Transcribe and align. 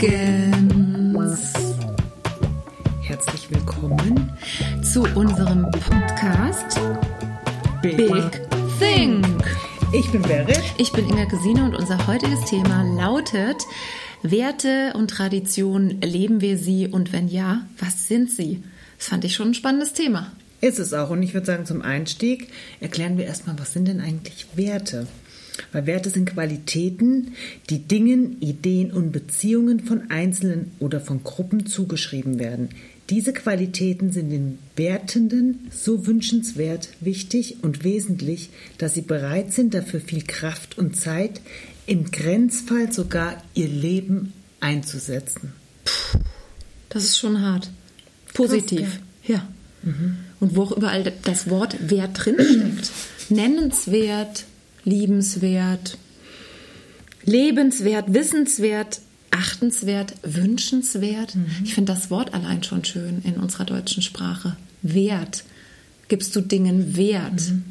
Morgens. 0.00 1.52
Herzlich 3.00 3.50
willkommen 3.50 4.32
zu 4.80 5.02
unserem 5.16 5.68
Podcast 5.72 6.80
Big, 7.82 7.96
Big 7.96 8.48
Think. 8.78 9.26
Ich 9.92 10.08
bin 10.12 10.22
Berit. 10.22 10.62
Ich 10.76 10.92
bin 10.92 11.08
Inga 11.08 11.24
Gesine 11.24 11.64
und 11.64 11.74
unser 11.74 12.06
heutiges 12.06 12.44
Thema 12.44 12.84
lautet 12.84 13.64
Werte 14.22 14.92
und 14.94 15.10
Traditionen, 15.10 16.00
leben 16.00 16.40
wir 16.40 16.58
sie 16.58 16.86
und 16.86 17.12
wenn 17.12 17.26
ja, 17.26 17.66
was 17.80 18.06
sind 18.06 18.30
sie? 18.30 18.62
Das 18.98 19.08
fand 19.08 19.24
ich 19.24 19.34
schon 19.34 19.48
ein 19.48 19.54
spannendes 19.54 19.94
Thema. 19.94 20.30
Ist 20.60 20.78
es 20.78 20.92
auch. 20.92 21.10
Und 21.10 21.24
ich 21.24 21.34
würde 21.34 21.46
sagen, 21.46 21.66
zum 21.66 21.82
Einstieg 21.82 22.52
erklären 22.78 23.18
wir 23.18 23.24
erstmal, 23.24 23.58
was 23.58 23.72
sind 23.72 23.88
denn 23.88 24.00
eigentlich 24.00 24.46
Werte? 24.54 25.08
Weil 25.72 25.86
Werte 25.86 26.10
sind 26.10 26.30
Qualitäten, 26.30 27.32
die 27.70 27.80
Dingen, 27.80 28.40
Ideen 28.40 28.92
und 28.92 29.12
Beziehungen 29.12 29.80
von 29.80 30.10
Einzelnen 30.10 30.72
oder 30.78 31.00
von 31.00 31.22
Gruppen 31.24 31.66
zugeschrieben 31.66 32.38
werden. 32.38 32.70
Diese 33.10 33.32
Qualitäten 33.32 34.12
sind 34.12 34.30
den 34.30 34.58
Wertenden 34.76 35.68
so 35.70 36.06
wünschenswert, 36.06 36.90
wichtig 37.00 37.56
und 37.62 37.82
wesentlich, 37.82 38.50
dass 38.76 38.94
sie 38.94 39.00
bereit 39.00 39.52
sind, 39.52 39.72
dafür 39.72 40.00
viel 40.00 40.22
Kraft 40.22 40.76
und 40.76 40.94
Zeit, 40.94 41.40
im 41.86 42.10
Grenzfall 42.10 42.92
sogar 42.92 43.42
ihr 43.54 43.68
Leben 43.68 44.34
einzusetzen. 44.60 45.54
Puh, 45.84 46.18
das 46.90 47.04
ist 47.04 47.18
schon 47.18 47.40
hart. 47.40 47.70
Positiv. 48.34 48.80
Krass, 48.80 49.00
ja. 49.26 49.48
Mhm. 49.82 50.18
Und 50.40 50.54
wo 50.54 50.64
auch 50.64 50.76
überall 50.76 51.10
das 51.24 51.48
Wort 51.48 51.90
Wert 51.90 52.10
drinsteckt. 52.14 52.90
Nennenswert, 53.30 54.44
liebenswert, 54.88 55.98
lebenswert, 57.24 58.12
wissenswert, 58.12 59.00
achtenswert, 59.30 60.14
wünschenswert. 60.22 61.34
Mhm. 61.34 61.46
Ich 61.64 61.74
finde 61.74 61.92
das 61.92 62.10
Wort 62.10 62.34
allein 62.34 62.62
schon 62.62 62.84
schön 62.84 63.22
in 63.24 63.34
unserer 63.34 63.64
deutschen 63.64 64.02
Sprache. 64.02 64.56
Wert. 64.82 65.44
Gibst 66.08 66.34
du 66.34 66.40
Dingen 66.40 66.96
Wert? 66.96 67.50
Mhm. 67.50 67.64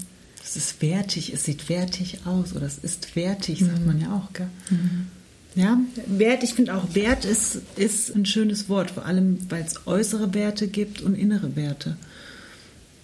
Es 0.43 0.55
ist 0.55 0.81
wertig, 0.81 1.33
es 1.33 1.43
sieht 1.43 1.67
wertig 1.67 2.19
aus 2.25 2.53
oder 2.53 2.65
es 2.65 2.77
ist 2.77 3.15
wertig, 3.15 3.59
sagt 3.59 3.81
mhm. 3.81 3.85
man 3.85 4.01
ja 4.01 4.13
auch. 4.13 4.31
Gell? 4.33 4.47
Mhm. 4.69 5.07
Ja, 5.55 5.79
Wert, 6.05 6.43
ich 6.43 6.53
finde 6.53 6.75
auch 6.75 6.93
Wert 6.93 7.25
ist, 7.25 7.61
ist 7.75 8.15
ein 8.15 8.27
schönes 8.27 8.69
Wort, 8.69 8.91
vor 8.91 9.05
allem 9.05 9.39
weil 9.49 9.63
es 9.63 9.87
äußere 9.87 10.35
Werte 10.35 10.67
gibt 10.67 11.01
und 11.01 11.15
innere 11.15 11.55
Werte. 11.55 11.97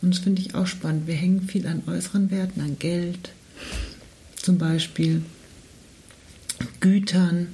Und 0.04 0.14
das 0.14 0.20
finde 0.24 0.42
ich 0.42 0.54
auch 0.54 0.68
spannend. 0.68 1.08
Wir 1.08 1.16
hängen 1.16 1.42
viel 1.42 1.66
an 1.66 1.82
äußeren 1.88 2.30
Werten, 2.30 2.62
an 2.62 2.78
Geld, 2.78 3.32
zum 4.44 4.58
Beispiel 4.58 5.24
Gütern. 6.82 7.48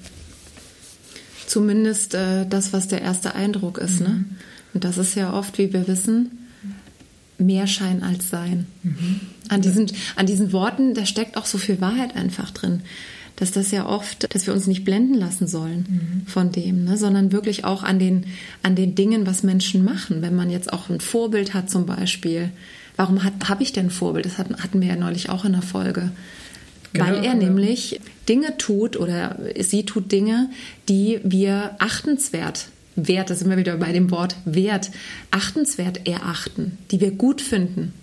Zumindest 1.48 2.16
äh, 2.16 2.46
das, 2.48 2.74
was 2.74 2.88
der 2.88 3.02
erste 3.02 3.36
Eindruck 3.36 3.78
ist. 3.78 4.02
Ne? 4.02 4.10
Mhm. 4.10 4.16
Ne? 4.16 4.26
Und 4.74 4.84
das 4.84 4.98
ist 4.98 5.16
ja 5.16 5.34
oft, 5.34 5.58
wie 5.58 5.72
wir 5.72 5.88
wissen, 5.88 6.48
mehr 7.38 7.68
Schein 7.68 8.04
als 8.04 8.30
Sein. 8.30 8.68
Mhm. 8.84 9.22
An, 9.48 9.62
diesen, 9.62 9.92
an 10.16 10.26
diesen 10.26 10.52
Worten, 10.52 10.94
da 10.94 11.06
steckt 11.06 11.38
auch 11.38 11.46
so 11.46 11.58
viel 11.58 11.80
Wahrheit 11.80 12.16
einfach 12.16 12.52
drin. 12.52 12.82
Dass 13.36 13.52
das 13.52 13.72
ja 13.72 13.86
oft, 13.86 14.34
dass 14.34 14.48
wir 14.48 14.54
uns 14.54 14.68
nicht 14.68 14.84
blenden 14.84 15.14
lassen 15.14 15.48
sollen 15.48 15.86
mhm. 15.88 16.28
von 16.28 16.52
dem, 16.52 16.84
ne? 16.84 16.98
sondern 16.98 17.32
wirklich 17.32 17.66
auch 17.66 17.84
an 17.84 17.98
den, 17.98 18.26
an 18.64 18.76
den 18.76 18.96
Dingen, 18.96 19.26
was 19.26 19.44
Menschen 19.44 19.86
machen. 19.86 20.22
Wenn 20.22 20.36
man 20.36 20.50
jetzt 20.50 20.74
auch 20.74 20.90
ein 20.90 21.00
Vorbild 21.00 21.54
hat 21.54 21.70
zum 21.70 21.86
Beispiel. 21.86 22.50
Warum 22.96 23.24
habe 23.24 23.64
ich 23.64 23.72
denn 23.74 23.88
ein 23.88 23.92
Vorbild? 23.92 24.26
Das 24.26 24.38
hatten 24.40 24.82
wir 24.82 24.90
ja 24.90 24.96
neulich 24.98 25.30
auch 25.30 25.46
in 25.46 25.54
der 25.54 25.62
Folge. 25.62 26.12
Genau, 26.94 27.06
weil 27.06 27.16
er 27.16 27.34
genau. 27.34 27.46
nämlich 27.46 28.02
Dinge 28.28 28.58
tut 28.58 28.98
oder 28.98 29.38
sie 29.60 29.86
tut 29.86 30.12
Dinge, 30.12 30.50
die 30.88 31.20
wir 31.24 31.76
achtenswert 31.80 32.68
wert, 32.96 33.30
da 33.30 33.36
sind 33.36 33.50
wir 33.50 33.58
wieder 33.58 33.78
bei 33.78 33.92
dem 33.92 34.12
Wort 34.12 34.36
wert, 34.46 34.92
achtenswert 35.32 36.08
erachten, 36.08 36.78
die 36.92 37.00
wir 37.00 37.12
gut 37.12 37.42
finden. 37.42 37.94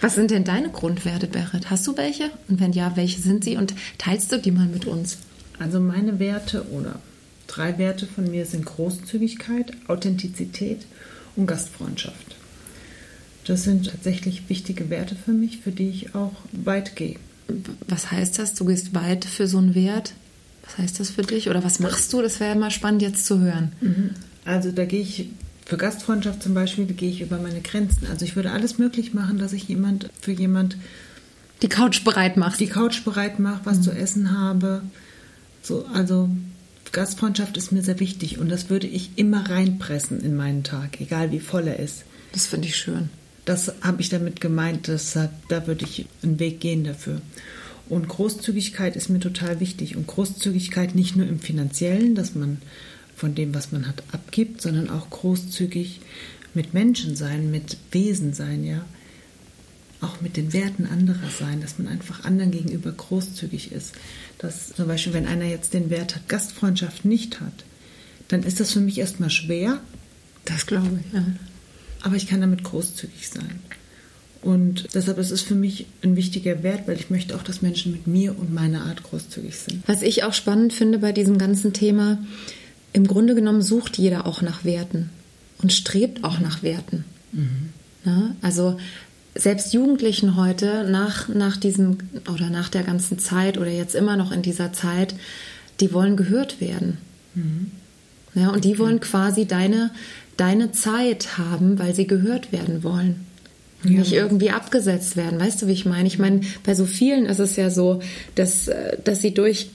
Was 0.00 0.14
sind 0.14 0.30
denn 0.30 0.44
deine 0.44 0.70
Grundwerte, 0.70 1.26
Berit? 1.26 1.70
Hast 1.70 1.86
du 1.86 1.96
welche? 1.96 2.30
Und 2.48 2.60
wenn 2.60 2.72
ja, 2.72 2.92
welche 2.96 3.20
sind 3.20 3.44
sie? 3.44 3.56
Und 3.56 3.74
teilst 3.98 4.30
du 4.30 4.38
die 4.38 4.52
mal 4.52 4.66
mit 4.66 4.86
uns? 4.86 5.18
Also 5.58 5.80
meine 5.80 6.20
Werte 6.20 6.66
oder 6.70 7.00
drei 7.48 7.78
Werte 7.78 8.06
von 8.06 8.30
mir 8.30 8.46
sind 8.46 8.64
Großzügigkeit, 8.64 9.72
Authentizität 9.88 10.86
und 11.34 11.46
Gastfreundschaft. 11.46 12.37
Das 13.48 13.64
sind 13.64 13.90
tatsächlich 13.90 14.42
wichtige 14.48 14.90
Werte 14.90 15.16
für 15.16 15.32
mich, 15.32 15.58
für 15.58 15.72
die 15.72 15.88
ich 15.88 16.14
auch 16.14 16.34
weit 16.52 16.96
gehe. 16.96 17.16
Was 17.88 18.10
heißt 18.10 18.38
das? 18.38 18.52
Du 18.52 18.66
gehst 18.66 18.94
weit 18.94 19.24
für 19.24 19.46
so 19.46 19.56
einen 19.56 19.74
Wert? 19.74 20.12
Was 20.64 20.76
heißt 20.76 21.00
das 21.00 21.10
für 21.10 21.22
dich? 21.22 21.48
Oder 21.48 21.64
was 21.64 21.80
machst 21.80 22.12
du? 22.12 22.20
Das 22.20 22.40
wäre 22.40 22.56
mal 22.56 22.70
spannend 22.70 23.00
jetzt 23.00 23.24
zu 23.24 23.40
hören. 23.40 23.72
Mhm. 23.80 24.10
Also 24.44 24.70
da 24.70 24.84
gehe 24.84 25.00
ich 25.00 25.30
für 25.64 25.78
Gastfreundschaft 25.78 26.42
zum 26.42 26.52
Beispiel 26.52 26.84
gehe 26.84 27.08
ich 27.08 27.22
über 27.22 27.38
meine 27.38 27.62
Grenzen. 27.62 28.06
Also 28.10 28.26
ich 28.26 28.36
würde 28.36 28.50
alles 28.50 28.76
möglich 28.76 29.14
machen, 29.14 29.38
dass 29.38 29.54
ich 29.54 29.66
jemand 29.66 30.10
für 30.20 30.32
jemand 30.32 30.76
die 31.62 31.68
Couch 31.70 32.04
bereit 32.04 32.36
macht. 32.36 32.60
Die 32.60 32.66
Couch 32.66 33.02
bereit 33.02 33.38
macht, 33.38 33.64
was 33.64 33.78
mhm. 33.78 33.82
zu 33.82 33.92
essen 33.92 34.38
habe. 34.38 34.82
So, 35.62 35.86
also 35.86 36.28
Gastfreundschaft 36.92 37.56
ist 37.56 37.72
mir 37.72 37.82
sehr 37.82 37.98
wichtig 37.98 38.38
und 38.38 38.50
das 38.50 38.68
würde 38.68 38.86
ich 38.86 39.12
immer 39.16 39.48
reinpressen 39.48 40.20
in 40.20 40.36
meinen 40.36 40.64
Tag, 40.64 41.00
egal 41.00 41.32
wie 41.32 41.40
voll 41.40 41.66
er 41.66 41.78
ist. 41.78 42.04
Das 42.32 42.46
finde 42.46 42.68
ich 42.68 42.76
schön. 42.76 43.08
Das 43.48 43.72
habe 43.80 44.02
ich 44.02 44.10
damit 44.10 44.42
gemeint, 44.42 44.88
dass, 44.88 45.14
da 45.14 45.66
würde 45.66 45.86
ich 45.86 46.04
einen 46.22 46.38
Weg 46.38 46.60
gehen 46.60 46.84
dafür. 46.84 47.22
Und 47.88 48.06
Großzügigkeit 48.06 48.94
ist 48.94 49.08
mir 49.08 49.20
total 49.20 49.58
wichtig. 49.58 49.96
Und 49.96 50.06
Großzügigkeit 50.06 50.94
nicht 50.94 51.16
nur 51.16 51.26
im 51.26 51.40
finanziellen, 51.40 52.14
dass 52.14 52.34
man 52.34 52.60
von 53.16 53.34
dem, 53.34 53.54
was 53.54 53.72
man 53.72 53.88
hat, 53.88 54.02
abgibt, 54.12 54.60
sondern 54.60 54.90
auch 54.90 55.08
großzügig 55.08 56.02
mit 56.52 56.74
Menschen 56.74 57.16
sein, 57.16 57.50
mit 57.50 57.78
Wesen 57.90 58.34
sein, 58.34 58.64
ja. 58.64 58.84
Auch 60.02 60.20
mit 60.20 60.36
den 60.36 60.52
Werten 60.52 60.84
anderer 60.84 61.30
sein, 61.38 61.62
dass 61.62 61.78
man 61.78 61.88
einfach 61.88 62.24
anderen 62.24 62.50
gegenüber 62.50 62.92
großzügig 62.92 63.72
ist. 63.72 63.94
Dass 64.36 64.74
zum 64.74 64.88
Beispiel, 64.88 65.14
wenn 65.14 65.26
einer 65.26 65.46
jetzt 65.46 65.72
den 65.72 65.88
Wert 65.88 66.16
hat, 66.16 66.28
Gastfreundschaft 66.28 67.06
nicht 67.06 67.40
hat, 67.40 67.64
dann 68.28 68.42
ist 68.42 68.60
das 68.60 68.74
für 68.74 68.80
mich 68.80 68.98
erstmal 68.98 69.30
schwer. 69.30 69.80
Das 70.44 70.66
glaube 70.66 71.00
ich, 71.02 71.14
ja 71.14 71.24
aber 72.02 72.16
ich 72.16 72.26
kann 72.26 72.40
damit 72.40 72.64
großzügig 72.64 73.28
sein. 73.28 73.60
Und 74.40 74.94
deshalb 74.94 75.18
ist 75.18 75.32
es 75.32 75.42
für 75.42 75.56
mich 75.56 75.86
ein 76.02 76.14
wichtiger 76.14 76.62
Wert, 76.62 76.86
weil 76.86 76.96
ich 76.96 77.10
möchte 77.10 77.34
auch, 77.34 77.42
dass 77.42 77.60
Menschen 77.60 77.92
mit 77.92 78.06
mir 78.06 78.38
und 78.38 78.54
meiner 78.54 78.82
Art 78.82 79.02
großzügig 79.02 79.56
sind. 79.56 79.82
Was 79.86 80.02
ich 80.02 80.22
auch 80.22 80.32
spannend 80.32 80.72
finde 80.72 80.98
bei 80.98 81.12
diesem 81.12 81.38
ganzen 81.38 81.72
Thema, 81.72 82.18
im 82.92 83.06
Grunde 83.06 83.34
genommen 83.34 83.62
sucht 83.62 83.98
jeder 83.98 84.26
auch 84.26 84.40
nach 84.40 84.64
Werten 84.64 85.10
und 85.60 85.72
strebt 85.72 86.22
auch 86.24 86.38
nach 86.38 86.62
Werten. 86.62 87.04
Mhm. 87.32 87.70
Na, 88.04 88.36
also 88.40 88.78
selbst 89.34 89.72
Jugendlichen 89.72 90.36
heute 90.36 90.88
nach, 90.88 91.28
nach 91.28 91.56
diesem 91.56 91.98
oder 92.32 92.48
nach 92.50 92.68
der 92.68 92.82
ganzen 92.82 93.18
Zeit 93.18 93.58
oder 93.58 93.70
jetzt 93.70 93.94
immer 93.94 94.16
noch 94.16 94.32
in 94.32 94.42
dieser 94.42 94.72
Zeit, 94.72 95.14
die 95.80 95.92
wollen 95.92 96.16
gehört 96.16 96.60
werden. 96.60 96.98
Mhm. 97.34 97.70
Ja, 98.34 98.50
und 98.50 98.64
die 98.64 98.78
wollen 98.78 99.00
quasi 99.00 99.46
deine, 99.46 99.90
deine 100.38 100.72
Zeit 100.72 101.36
haben, 101.36 101.78
weil 101.78 101.94
sie 101.94 102.06
gehört 102.06 102.52
werden 102.52 102.82
wollen. 102.82 103.26
Ja. 103.84 103.90
Nicht 103.90 104.12
irgendwie 104.12 104.50
abgesetzt 104.50 105.16
werden. 105.16 105.38
Weißt 105.38 105.62
du, 105.62 105.66
wie 105.66 105.72
ich 105.72 105.84
meine? 105.84 106.08
Ich 106.08 106.18
meine, 106.18 106.40
bei 106.64 106.74
so 106.74 106.84
vielen 106.84 107.26
ist 107.26 107.38
es 107.38 107.56
ja 107.56 107.70
so, 107.70 108.00
dass, 108.34 108.68
äh, 108.68 108.96
dass 109.04 109.20
sie 109.20 109.34
durch 109.34 109.70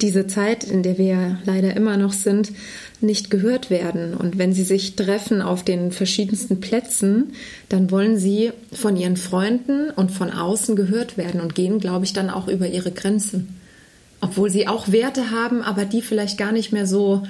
diese 0.00 0.26
Zeit, 0.26 0.64
in 0.64 0.82
der 0.82 0.98
wir 0.98 1.06
ja 1.06 1.38
leider 1.44 1.76
immer 1.76 1.96
noch 1.96 2.12
sind, 2.12 2.52
nicht 3.00 3.30
gehört 3.30 3.70
werden. 3.70 4.14
Und 4.14 4.38
wenn 4.38 4.52
sie 4.52 4.64
sich 4.64 4.96
treffen 4.96 5.42
auf 5.42 5.64
den 5.64 5.92
verschiedensten 5.92 6.60
Plätzen, 6.60 7.32
dann 7.68 7.90
wollen 7.90 8.16
sie 8.16 8.52
von 8.72 8.96
ihren 8.96 9.16
Freunden 9.16 9.90
und 9.90 10.10
von 10.10 10.30
außen 10.30 10.74
gehört 10.76 11.16
werden 11.16 11.40
und 11.40 11.54
gehen, 11.54 11.80
glaube 11.80 12.04
ich, 12.04 12.12
dann 12.12 12.30
auch 12.30 12.48
über 12.48 12.66
ihre 12.66 12.92
Grenzen. 12.92 13.56
Obwohl 14.20 14.48
sie 14.48 14.68
auch 14.68 14.90
Werte 14.90 15.30
haben, 15.30 15.62
aber 15.62 15.84
die 15.84 16.02
vielleicht 16.02 16.38
gar 16.38 16.52
nicht 16.52 16.72
mehr 16.72 16.86
so 16.86 17.24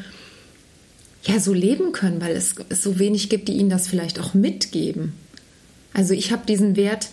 ja 1.26 1.40
so 1.40 1.52
leben 1.52 1.92
können, 1.92 2.20
weil 2.20 2.36
es, 2.36 2.54
es 2.68 2.82
so 2.82 2.98
wenig 2.98 3.28
gibt, 3.28 3.48
die 3.48 3.54
ihnen 3.54 3.70
das 3.70 3.88
vielleicht 3.88 4.20
auch 4.20 4.34
mitgeben. 4.34 5.14
Also 5.92 6.12
ich 6.12 6.32
habe 6.32 6.42
diesen 6.46 6.76
Wert, 6.76 7.08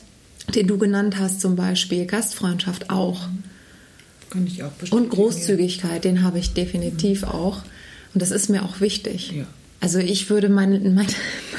den 0.56 0.68
du 0.68 0.78
genannt 0.78 1.18
hast, 1.20 1.40
zum 1.40 1.56
Beispiel 1.56 2.06
Gastfreundschaft 2.06 2.90
auch. 2.90 3.28
Kann 4.30 4.48
ich 4.48 4.64
auch 4.64 4.72
Und 4.90 5.10
Großzügigkeit, 5.10 6.04
den 6.04 6.24
habe 6.24 6.40
ich 6.40 6.54
definitiv 6.54 7.22
mhm. 7.22 7.28
auch. 7.30 7.64
Und 8.14 8.22
das 8.22 8.32
ist 8.32 8.50
mir 8.50 8.64
auch 8.64 8.82
wichtig. 8.82 9.32
Ja. 9.32 9.46
Also 9.80 10.00
ich 10.00 10.30
würde 10.30 10.50
meine, 10.50 10.80
meine, 10.80 11.08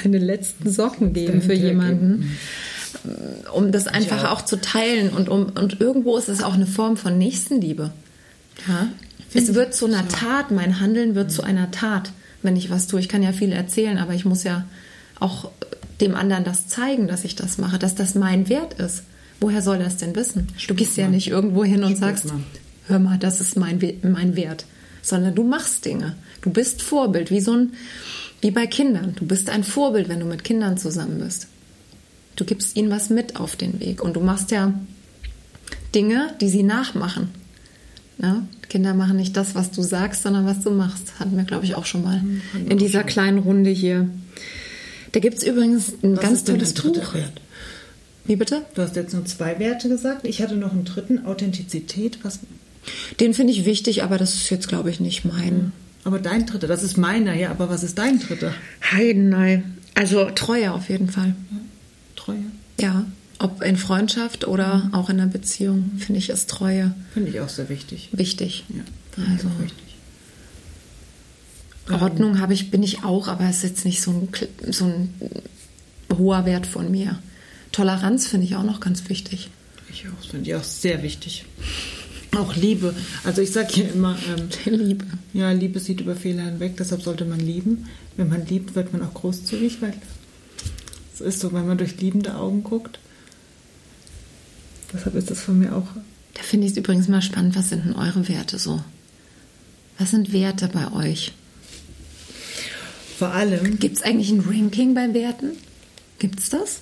meine 0.02 0.19
letzten 0.19 0.70
Socken 0.70 1.12
geben 1.12 1.43
für 1.43 1.55
jemanden, 1.55 2.34
geben. 3.05 3.19
um 3.55 3.72
das 3.72 3.87
einfach 3.87 4.25
auch. 4.25 4.40
auch. 4.40 4.44
zu 4.44 4.60
teilen. 4.60 5.10
Und, 5.10 5.28
um, 5.28 5.46
und 5.46 5.81
irgendwo 5.81 6.16
ist 6.19 6.28
es 6.28 6.43
auch 6.43 6.55
eine 6.55 6.66
Form 6.66 6.96
von 6.96 7.16
Nächstenliebe. 7.16 7.93
Ja? 8.69 8.88
Es 9.34 9.55
wird 9.55 9.75
zu 9.75 9.87
einer 9.87 10.06
Tat, 10.08 10.50
mein 10.50 10.81
Handeln 10.81 11.14
wird 11.14 11.32
zu 11.32 11.43
einer 11.43 11.70
Tat 11.70 12.12
wenn 12.42 12.56
ich 12.56 12.70
was 12.70 12.86
tue. 12.86 13.00
Ich 13.00 13.08
kann 13.08 13.22
ja 13.22 13.32
viel 13.32 13.52
erzählen, 13.52 13.98
aber 13.98 14.14
ich 14.14 14.24
muss 14.24 14.44
ja 14.44 14.64
auch 15.20 15.50
dem 16.00 16.14
anderen 16.14 16.44
das 16.44 16.68
zeigen, 16.68 17.06
dass 17.06 17.24
ich 17.24 17.36
das 17.36 17.58
mache, 17.58 17.78
dass 17.78 17.94
das 17.94 18.14
mein 18.14 18.48
Wert 18.48 18.74
ist. 18.74 19.04
Woher 19.40 19.62
soll 19.62 19.78
er 19.78 19.86
es 19.86 19.96
denn 19.96 20.14
wissen? 20.14 20.48
Du 20.68 20.74
gehst 20.74 20.96
ja 20.96 21.08
nicht 21.08 21.28
irgendwo 21.28 21.64
hin 21.64 21.84
und 21.84 21.96
sagst, 21.96 22.26
hör 22.86 22.98
mal, 22.98 23.18
das 23.18 23.40
ist 23.40 23.56
mein, 23.56 23.80
mein 24.02 24.36
Wert, 24.36 24.66
sondern 25.02 25.34
du 25.34 25.42
machst 25.44 25.84
Dinge. 25.84 26.16
Du 26.42 26.50
bist 26.50 26.82
Vorbild, 26.82 27.30
wie 27.30 27.40
so 27.40 27.52
ein, 27.52 27.72
wie 28.40 28.50
bei 28.50 28.66
Kindern. 28.66 29.14
Du 29.16 29.26
bist 29.26 29.50
ein 29.50 29.64
Vorbild, 29.64 30.08
wenn 30.08 30.20
du 30.20 30.26
mit 30.26 30.44
Kindern 30.44 30.78
zusammen 30.78 31.18
bist. 31.18 31.48
Du 32.36 32.44
gibst 32.44 32.76
ihnen 32.76 32.90
was 32.90 33.10
mit 33.10 33.36
auf 33.36 33.56
den 33.56 33.80
Weg 33.80 34.02
und 34.02 34.14
du 34.14 34.20
machst 34.20 34.50
ja 34.50 34.72
Dinge, 35.94 36.34
die 36.40 36.48
sie 36.48 36.62
nachmachen. 36.62 37.30
Ja? 38.18 38.42
Kinder 38.72 38.94
machen 38.94 39.19
nicht 39.19 39.36
das, 39.36 39.54
was 39.54 39.70
du 39.70 39.82
sagst, 39.82 40.22
sondern 40.22 40.46
was 40.46 40.60
du 40.60 40.70
machst. 40.70 41.19
Hatten 41.19 41.36
wir, 41.36 41.44
glaube 41.44 41.66
ich, 41.66 41.74
auch 41.74 41.84
schon 41.84 42.02
mal 42.02 42.22
mhm, 42.22 42.40
in 42.70 42.78
dieser 42.78 43.00
schon. 43.00 43.08
kleinen 43.08 43.38
Runde 43.38 43.69
hier. 43.69 44.08
Da 45.12 45.20
gibt 45.20 45.36
es 45.36 45.44
übrigens 45.44 45.92
ein 46.02 46.16
was 46.16 46.22
ganz 46.22 46.44
tolles 46.44 46.72
Tuch. 46.72 47.12
Wert? 47.12 47.42
Wie 48.24 48.36
bitte? 48.36 48.62
Du 48.74 48.80
hast 48.80 48.96
jetzt 48.96 49.12
nur 49.12 49.26
zwei 49.26 49.58
Werte 49.58 49.90
gesagt. 49.90 50.26
Ich 50.26 50.40
hatte 50.40 50.56
noch 50.56 50.72
einen 50.72 50.86
dritten, 50.86 51.26
Authentizität. 51.26 52.20
Was? 52.22 52.38
Den 53.20 53.34
finde 53.34 53.52
ich 53.52 53.66
wichtig, 53.66 54.02
aber 54.04 54.16
das 54.16 54.32
ist 54.36 54.48
jetzt, 54.48 54.69
glaube 54.69 54.88
ich, 54.88 55.00
nicht 55.00 55.26
mein. 55.26 55.72
Aber 56.04 56.19
dein 56.19 56.46
dritter, 56.46 56.66
das 56.66 56.82
ist 56.82 56.96
meiner, 56.96 57.34
ja, 57.34 57.50
aber 57.50 57.69
was 57.69 57.82
ist 57.82 57.98
dein 57.98 58.20
dritter? 58.20 58.54
Heidenei. 58.90 59.64
Also 59.94 60.30
Treue 60.30 60.72
auf 60.72 60.88
jeden 60.88 61.10
Fall. 61.10 61.34
Treue? 62.16 62.38
Ja. 62.80 63.04
Ob 63.42 63.60
in 63.60 63.76
Freundschaft 63.76 64.46
oder 64.46 64.76
mhm. 64.76 64.94
auch 64.94 65.10
in 65.10 65.20
einer 65.20 65.28
Beziehung, 65.28 65.90
finde 65.98 66.20
ich, 66.20 66.30
ist 66.30 66.48
Treue. 66.48 66.94
Finde 67.12 67.30
ich 67.30 67.40
auch 67.40 67.48
sehr 67.48 67.68
wichtig. 67.68 68.08
Wichtig. 68.12 68.64
Ja, 68.68 68.84
also. 69.32 69.48
wichtig. 69.58 69.82
Ordnung 71.90 72.38
habe 72.38 72.54
ich, 72.54 72.70
bin 72.70 72.84
ich 72.84 73.02
auch, 73.02 73.26
aber 73.26 73.48
es 73.48 73.56
ist 73.56 73.62
jetzt 73.64 73.84
nicht 73.84 74.00
so 74.00 74.12
ein, 74.12 74.28
so 74.72 74.84
ein 74.84 75.12
hoher 76.16 76.46
Wert 76.46 76.68
von 76.68 76.88
mir. 76.88 77.18
Toleranz 77.72 78.28
finde 78.28 78.46
ich 78.46 78.54
auch 78.54 78.62
noch 78.62 78.78
ganz 78.78 79.08
wichtig. 79.08 79.50
Ich 79.90 80.06
auch, 80.06 80.30
finde 80.30 80.48
ich 80.48 80.54
auch 80.54 80.62
sehr 80.62 81.02
wichtig. 81.02 81.44
Auch 82.36 82.54
Liebe. 82.54 82.94
Also 83.24 83.42
ich 83.42 83.50
sage 83.50 83.72
hier 83.72 83.92
immer, 83.92 84.16
ähm, 84.28 84.48
Liebe. 84.86 85.04
Ja, 85.34 85.50
Liebe 85.50 85.80
sieht 85.80 86.00
über 86.00 86.14
Fehler 86.14 86.44
hinweg, 86.44 86.76
deshalb 86.76 87.02
sollte 87.02 87.24
man 87.24 87.40
lieben. 87.40 87.88
Wenn 88.16 88.28
man 88.28 88.46
liebt, 88.46 88.76
wird 88.76 88.92
man 88.92 89.02
auch 89.02 89.14
großzügig, 89.14 89.82
weil 89.82 89.94
es 91.12 91.20
ist 91.20 91.40
so, 91.40 91.52
wenn 91.52 91.66
man 91.66 91.78
durch 91.78 92.00
liebende 92.00 92.36
Augen 92.36 92.62
guckt. 92.62 93.00
Deshalb 94.92 95.14
ist 95.14 95.30
das 95.30 95.40
von 95.40 95.58
mir 95.58 95.74
auch. 95.74 95.86
Da 96.34 96.42
finde 96.42 96.66
ich 96.66 96.72
es 96.72 96.78
übrigens 96.78 97.08
mal 97.08 97.22
spannend, 97.22 97.56
was 97.56 97.68
sind 97.68 97.84
denn 97.84 97.94
eure 97.94 98.28
Werte 98.28 98.58
so? 98.58 98.82
Was 99.98 100.10
sind 100.10 100.32
Werte 100.32 100.68
bei 100.68 100.92
euch? 100.92 101.32
Vor 103.18 103.28
allem. 103.28 103.78
Gibt 103.78 103.96
es 103.96 104.02
eigentlich 104.02 104.30
ein 104.30 104.40
Ranking 104.40 104.94
bei 104.94 105.12
Werten? 105.14 105.52
Gibt 106.18 106.40
es 106.40 106.48
das? 106.48 106.80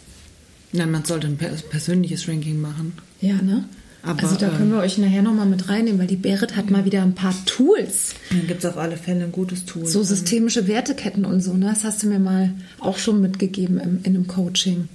Nein, 0.73 0.91
man 0.91 1.05
sollte 1.05 1.27
ein 1.27 1.37
persönliches 1.37 2.29
Ranking 2.29 2.61
machen. 2.61 2.93
Ja, 3.21 3.35
ne? 3.43 3.65
Aber, 4.03 4.23
also 4.23 4.37
da 4.37 4.49
können 4.49 4.71
wir 4.71 4.79
euch 4.79 4.97
nachher 4.97 5.21
nochmal 5.21 5.47
mit 5.47 5.69
reinnehmen, 5.69 6.01
weil 6.01 6.07
die 6.07 6.17
Berit 6.17 6.57
hat 6.57 6.71
mal 6.71 6.87
wieder 6.87 7.03
ein 7.03 7.15
paar 7.15 7.35
Tools. 7.45 8.15
Dann 8.31 8.47
gibt 8.47 8.61
es 8.61 8.71
auf 8.71 8.79
alle 8.79 8.97
Fälle 8.97 9.25
ein 9.25 9.33
gutes 9.33 9.67
Tool. 9.67 9.87
So 9.87 10.03
systemische 10.03 10.67
Werteketten 10.67 11.27
und 11.27 11.43
so, 11.43 11.53
ne? 11.53 11.67
Das 11.67 11.85
hast 11.85 12.03
du 12.03 12.07
mir 12.07 12.19
mal 12.19 12.55
auch 12.79 12.97
schon 12.97 13.21
mitgegeben 13.21 13.79
im, 13.79 14.01
in 14.03 14.15
einem 14.15 14.27
Coaching. 14.27 14.89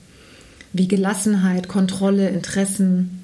Wie 0.78 0.88
Gelassenheit, 0.88 1.68
Kontrolle, 1.68 2.30
Interessen, 2.30 3.24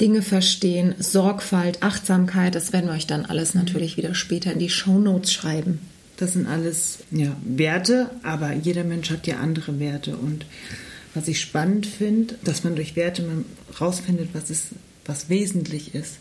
Dinge 0.00 0.20
verstehen, 0.20 0.94
Sorgfalt, 0.98 1.82
Achtsamkeit, 1.82 2.54
das 2.54 2.72
werden 2.74 2.86
wir 2.86 2.94
euch 2.94 3.06
dann 3.06 3.24
alles 3.24 3.54
natürlich 3.54 3.96
wieder 3.96 4.14
später 4.14 4.52
in 4.52 4.58
die 4.58 4.68
Shownotes 4.68 5.32
schreiben. 5.32 5.80
Das 6.18 6.34
sind 6.34 6.46
alles 6.46 6.98
ja, 7.10 7.34
Werte, 7.44 8.10
aber 8.22 8.52
jeder 8.52 8.84
Mensch 8.84 9.10
hat 9.10 9.26
ja 9.26 9.38
andere 9.38 9.78
Werte. 9.80 10.16
Und 10.16 10.44
was 11.14 11.28
ich 11.28 11.40
spannend 11.40 11.86
finde, 11.86 12.34
dass 12.44 12.62
man 12.62 12.76
durch 12.76 12.94
Werte 12.94 13.22
man 13.22 13.46
rausfindet, 13.80 14.30
was 14.34 14.50
ist 14.50 14.66
was 15.06 15.28
wesentlich 15.28 15.94
ist. 15.94 16.18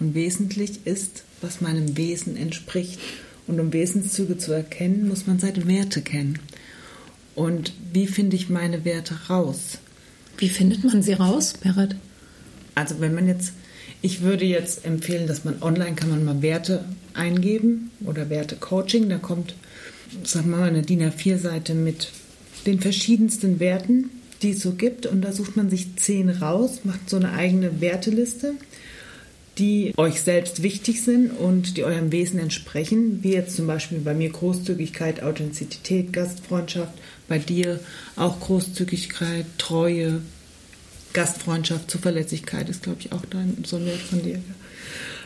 Und 0.00 0.14
wesentlich 0.14 0.86
ist, 0.86 1.24
was 1.40 1.60
meinem 1.60 1.96
Wesen 1.96 2.36
entspricht. 2.36 3.00
Und 3.46 3.58
um 3.58 3.72
Wesenszüge 3.72 4.38
zu 4.38 4.52
erkennen, 4.52 5.08
muss 5.08 5.26
man 5.26 5.38
seine 5.38 5.66
Werte 5.66 6.02
kennen. 6.02 6.38
Und 7.38 7.72
wie 7.92 8.06
finde 8.06 8.36
ich 8.36 8.48
meine 8.48 8.84
Werte 8.84 9.14
raus? 9.28 9.78
Wie 10.38 10.48
findet 10.48 10.84
man 10.84 11.02
sie 11.02 11.12
raus, 11.12 11.54
Berit? 11.62 11.94
Also 12.74 13.00
wenn 13.00 13.14
man 13.14 13.28
jetzt, 13.28 13.52
ich 14.02 14.22
würde 14.22 14.44
jetzt 14.44 14.84
empfehlen, 14.84 15.26
dass 15.26 15.44
man 15.44 15.62
online 15.62 15.94
kann 15.94 16.10
man 16.10 16.24
mal 16.24 16.42
Werte 16.42 16.84
eingeben 17.14 17.90
oder 18.04 18.28
Werte-Coaching. 18.28 19.08
Da 19.08 19.18
kommt, 19.18 19.54
sagen 20.24 20.50
wir 20.50 20.56
mal, 20.56 20.68
eine 20.68 20.82
DIN 20.82 21.02
A4-Seite 21.02 21.74
mit 21.74 22.10
den 22.66 22.80
verschiedensten 22.80 23.60
Werten 23.60 24.10
die 24.42 24.50
es 24.50 24.60
so 24.60 24.72
gibt. 24.72 25.06
Und 25.06 25.22
da 25.22 25.32
sucht 25.32 25.56
man 25.56 25.70
sich 25.70 25.96
zehn 25.96 26.30
raus, 26.30 26.80
macht 26.84 27.08
so 27.08 27.16
eine 27.16 27.32
eigene 27.32 27.80
Werteliste, 27.80 28.54
die 29.58 29.92
euch 29.96 30.22
selbst 30.22 30.62
wichtig 30.62 31.02
sind 31.02 31.30
und 31.30 31.76
die 31.76 31.84
eurem 31.84 32.12
Wesen 32.12 32.38
entsprechen. 32.38 33.22
Wie 33.22 33.32
jetzt 33.32 33.56
zum 33.56 33.66
Beispiel 33.66 33.98
bei 33.98 34.14
mir 34.14 34.30
Großzügigkeit, 34.30 35.22
Authentizität, 35.22 36.12
Gastfreundschaft. 36.12 36.92
Bei 37.28 37.38
dir 37.38 37.80
auch 38.16 38.40
Großzügigkeit, 38.40 39.46
Treue, 39.58 40.20
Gastfreundschaft, 41.12 41.90
Zuverlässigkeit 41.90 42.68
ist, 42.68 42.82
glaube 42.82 43.00
ich, 43.00 43.12
auch 43.12 43.24
dein, 43.26 43.58
so 43.64 43.76
ein 43.76 43.86
Wert 43.86 44.00
von 44.00 44.22
dir. 44.22 44.40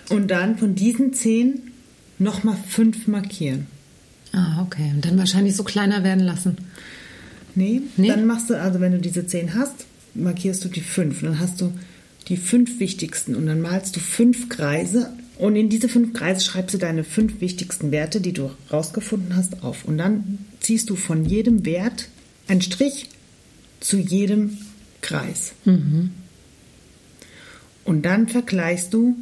Und 0.08 0.30
dann 0.30 0.58
von 0.58 0.74
diesen 0.74 1.12
zehn 1.12 1.72
nochmal 2.18 2.56
fünf 2.68 3.06
markieren. 3.06 3.66
Ah, 4.32 4.62
okay. 4.62 4.90
Und 4.94 5.04
dann 5.04 5.18
wahrscheinlich 5.18 5.56
so 5.56 5.64
kleiner 5.64 6.04
werden 6.04 6.24
lassen. 6.24 6.56
Nee, 7.54 7.82
nee, 7.96 8.08
dann 8.08 8.26
machst 8.26 8.48
du, 8.48 8.58
also 8.58 8.80
wenn 8.80 8.92
du 8.92 8.98
diese 8.98 9.26
zehn 9.26 9.54
hast, 9.54 9.84
markierst 10.14 10.64
du 10.64 10.68
die 10.68 10.80
fünf. 10.80 11.22
Und 11.22 11.28
dann 11.28 11.38
hast 11.38 11.60
du 11.60 11.72
die 12.24 12.36
fünf 12.36 12.80
wichtigsten 12.80 13.34
und 13.34 13.46
dann 13.46 13.60
malst 13.60 13.96
du 13.96 14.00
fünf 14.00 14.48
Kreise 14.48 15.12
und 15.38 15.56
in 15.56 15.68
diese 15.68 15.88
fünf 15.88 16.12
Kreise 16.12 16.44
schreibst 16.44 16.74
du 16.74 16.78
deine 16.78 17.04
fünf 17.04 17.40
wichtigsten 17.40 17.90
Werte, 17.90 18.20
die 18.20 18.32
du 18.32 18.50
rausgefunden 18.72 19.34
hast, 19.34 19.62
auf. 19.62 19.84
Und 19.84 19.98
dann 19.98 20.38
ziehst 20.60 20.90
du 20.90 20.96
von 20.96 21.24
jedem 21.24 21.64
Wert 21.64 22.08
einen 22.48 22.62
Strich 22.62 23.08
zu 23.80 23.96
jedem 23.98 24.58
Kreis. 25.00 25.52
Mhm. 25.64 26.12
Und 27.84 28.02
dann 28.02 28.28
vergleichst 28.28 28.94
du 28.94 29.16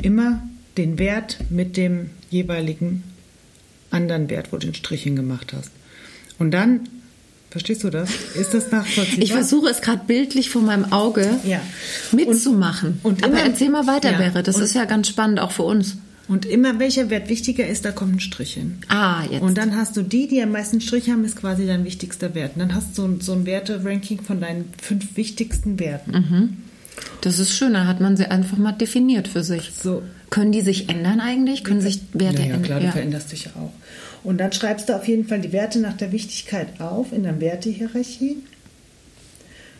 immer 0.00 0.48
den 0.76 0.98
Wert 0.98 1.38
mit 1.50 1.76
dem 1.76 2.10
jeweiligen 2.30 3.02
anderen 3.90 4.30
Wert, 4.30 4.52
wo 4.52 4.56
du 4.56 4.66
den 4.66 4.74
Strich 4.74 5.02
hingemacht 5.02 5.52
hast. 5.52 5.70
Und 6.38 6.50
dann 6.50 6.88
Verstehst 7.54 7.84
du 7.84 7.90
das? 7.90 8.10
Ist 8.34 8.52
das 8.52 8.72
nachvollziehbar? 8.72 9.22
Ich 9.22 9.32
versuche 9.32 9.68
es 9.68 9.80
gerade 9.80 10.02
bildlich 10.08 10.50
vor 10.50 10.60
meinem 10.60 10.92
Auge 10.92 11.38
ja. 11.44 11.60
mitzumachen. 12.10 12.98
Und, 13.04 13.22
und 13.22 13.26
immer, 13.26 13.38
Aber 13.38 13.46
erzähl 13.46 13.70
mal 13.70 13.86
weiter, 13.86 14.10
ja, 14.10 14.18
Bäre. 14.18 14.42
Das 14.42 14.58
ist 14.58 14.74
ja 14.74 14.86
ganz 14.86 15.06
spannend, 15.06 15.38
auch 15.38 15.52
für 15.52 15.62
uns. 15.62 15.96
Und 16.26 16.46
immer 16.46 16.80
welcher 16.80 17.10
Wert 17.10 17.28
wichtiger 17.28 17.64
ist, 17.64 17.84
da 17.84 17.92
kommt 17.92 18.16
ein 18.16 18.18
Strich 18.18 18.54
hin. 18.54 18.78
Ah, 18.88 19.22
jetzt. 19.30 19.40
Und 19.40 19.56
dann 19.56 19.76
hast 19.76 19.96
du 19.96 20.02
die, 20.02 20.26
die 20.26 20.42
am 20.42 20.50
meisten 20.50 20.80
Strich 20.80 21.08
haben, 21.10 21.24
ist 21.24 21.36
quasi 21.36 21.64
dein 21.64 21.84
wichtigster 21.84 22.34
Wert. 22.34 22.56
Und 22.56 22.60
dann 22.62 22.74
hast 22.74 22.98
du 22.98 23.02
so, 23.02 23.16
so 23.20 23.32
ein 23.34 23.46
Werte-Ranking 23.46 24.22
von 24.22 24.40
deinen 24.40 24.64
fünf 24.82 25.16
wichtigsten 25.16 25.78
Werten. 25.78 26.10
Mhm. 26.10 26.56
Das 27.20 27.38
ist 27.38 27.52
schön, 27.56 27.74
dann 27.74 27.88
hat 27.88 28.00
man 28.00 28.16
sie 28.16 28.26
einfach 28.26 28.58
mal 28.58 28.72
definiert 28.72 29.28
für 29.28 29.42
sich. 29.42 29.72
So. 29.82 30.02
Können 30.30 30.52
die 30.52 30.60
sich 30.60 30.88
ändern 30.88 31.20
eigentlich? 31.20 31.64
Können 31.64 31.80
sich 31.80 32.00
Werte 32.12 32.42
ändern? 32.42 32.60
Ja, 32.60 32.66
klar, 32.66 32.80
du 32.80 32.90
veränderst 32.90 33.32
dich 33.32 33.48
auch. 33.56 33.72
Und 34.22 34.38
dann 34.38 34.52
schreibst 34.52 34.88
du 34.88 34.96
auf 34.96 35.06
jeden 35.06 35.26
Fall 35.26 35.40
die 35.40 35.52
Werte 35.52 35.80
nach 35.80 35.96
der 35.96 36.12
Wichtigkeit 36.12 36.80
auf 36.80 37.12
in 37.12 37.22
der 37.22 37.40
Wertehierarchie. 37.40 38.38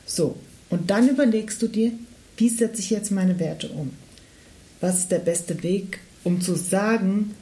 So, 0.07 0.37
und 0.71 0.91
dann 0.91 1.09
überlegst 1.09 1.61
du 1.63 1.69
dir, 1.69 1.93
wie 2.37 2.49
setze 2.49 2.81
ich 2.81 2.91
jetzt 2.91 3.11
meine 3.11 3.39
Werte 3.39 3.69
um? 3.69 3.91
Was 4.81 4.99
ist 4.99 5.13
der 5.13 5.19
beste 5.19 5.63
Weg, 5.63 6.01
um 6.25 6.41
zu 6.41 6.57
sagen, 6.57 7.35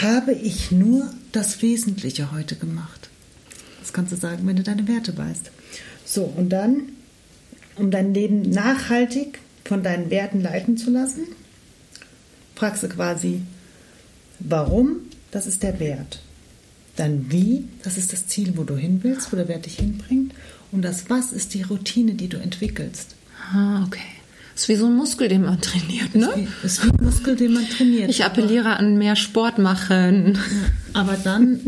habe 0.00 0.32
ich 0.32 0.70
nur 0.70 1.12
das 1.32 1.60
Wesentliche 1.62 2.32
heute 2.32 2.56
gemacht? 2.56 3.10
Das 3.80 3.92
kannst 3.92 4.12
du 4.12 4.16
sagen, 4.16 4.46
wenn 4.46 4.56
du 4.56 4.62
deine 4.62 4.88
Werte 4.88 5.16
weißt. 5.16 5.50
So, 6.04 6.24
und 6.24 6.50
dann, 6.50 6.92
um 7.76 7.90
dein 7.90 8.14
Leben 8.14 8.42
nachhaltig 8.42 9.38
von 9.64 9.82
deinen 9.82 10.10
Werten 10.10 10.40
leiten 10.40 10.76
zu 10.76 10.90
lassen, 10.90 11.24
fragst 12.54 12.82
du 12.82 12.88
quasi, 12.88 13.42
Warum? 14.48 14.96
Das 15.30 15.46
ist 15.46 15.62
der 15.62 15.78
Wert. 15.80 16.20
Dann 16.96 17.26
wie? 17.30 17.64
Das 17.82 17.96
ist 17.96 18.12
das 18.12 18.26
Ziel, 18.26 18.52
wo 18.56 18.64
du 18.64 18.76
hin 18.76 19.00
willst, 19.02 19.32
wo 19.32 19.36
der 19.36 19.48
Wert 19.48 19.66
dich 19.66 19.76
hinbringt. 19.76 20.32
Und 20.72 20.82
das 20.82 21.08
Was 21.08 21.32
ist 21.32 21.54
die 21.54 21.62
Routine, 21.62 22.14
die 22.14 22.28
du 22.28 22.38
entwickelst. 22.38 23.14
Ah, 23.52 23.84
okay. 23.86 24.00
Das 24.52 24.62
ist 24.62 24.68
wie 24.68 24.76
so 24.76 24.86
ein 24.86 24.96
Muskel, 24.96 25.28
den 25.28 25.42
man 25.42 25.60
trainiert, 25.62 26.14
ne? 26.14 26.46
Das 26.62 26.74
ist 26.74 26.84
wie, 26.84 26.90
ein 26.90 27.04
Muskel, 27.04 27.36
den 27.36 27.54
man 27.54 27.66
trainiert. 27.66 28.10
Ich 28.10 28.24
appelliere 28.24 28.76
an 28.76 28.98
mehr 28.98 29.16
Sport 29.16 29.58
machen. 29.58 30.38
Aber 30.92 31.16
dann, 31.16 31.60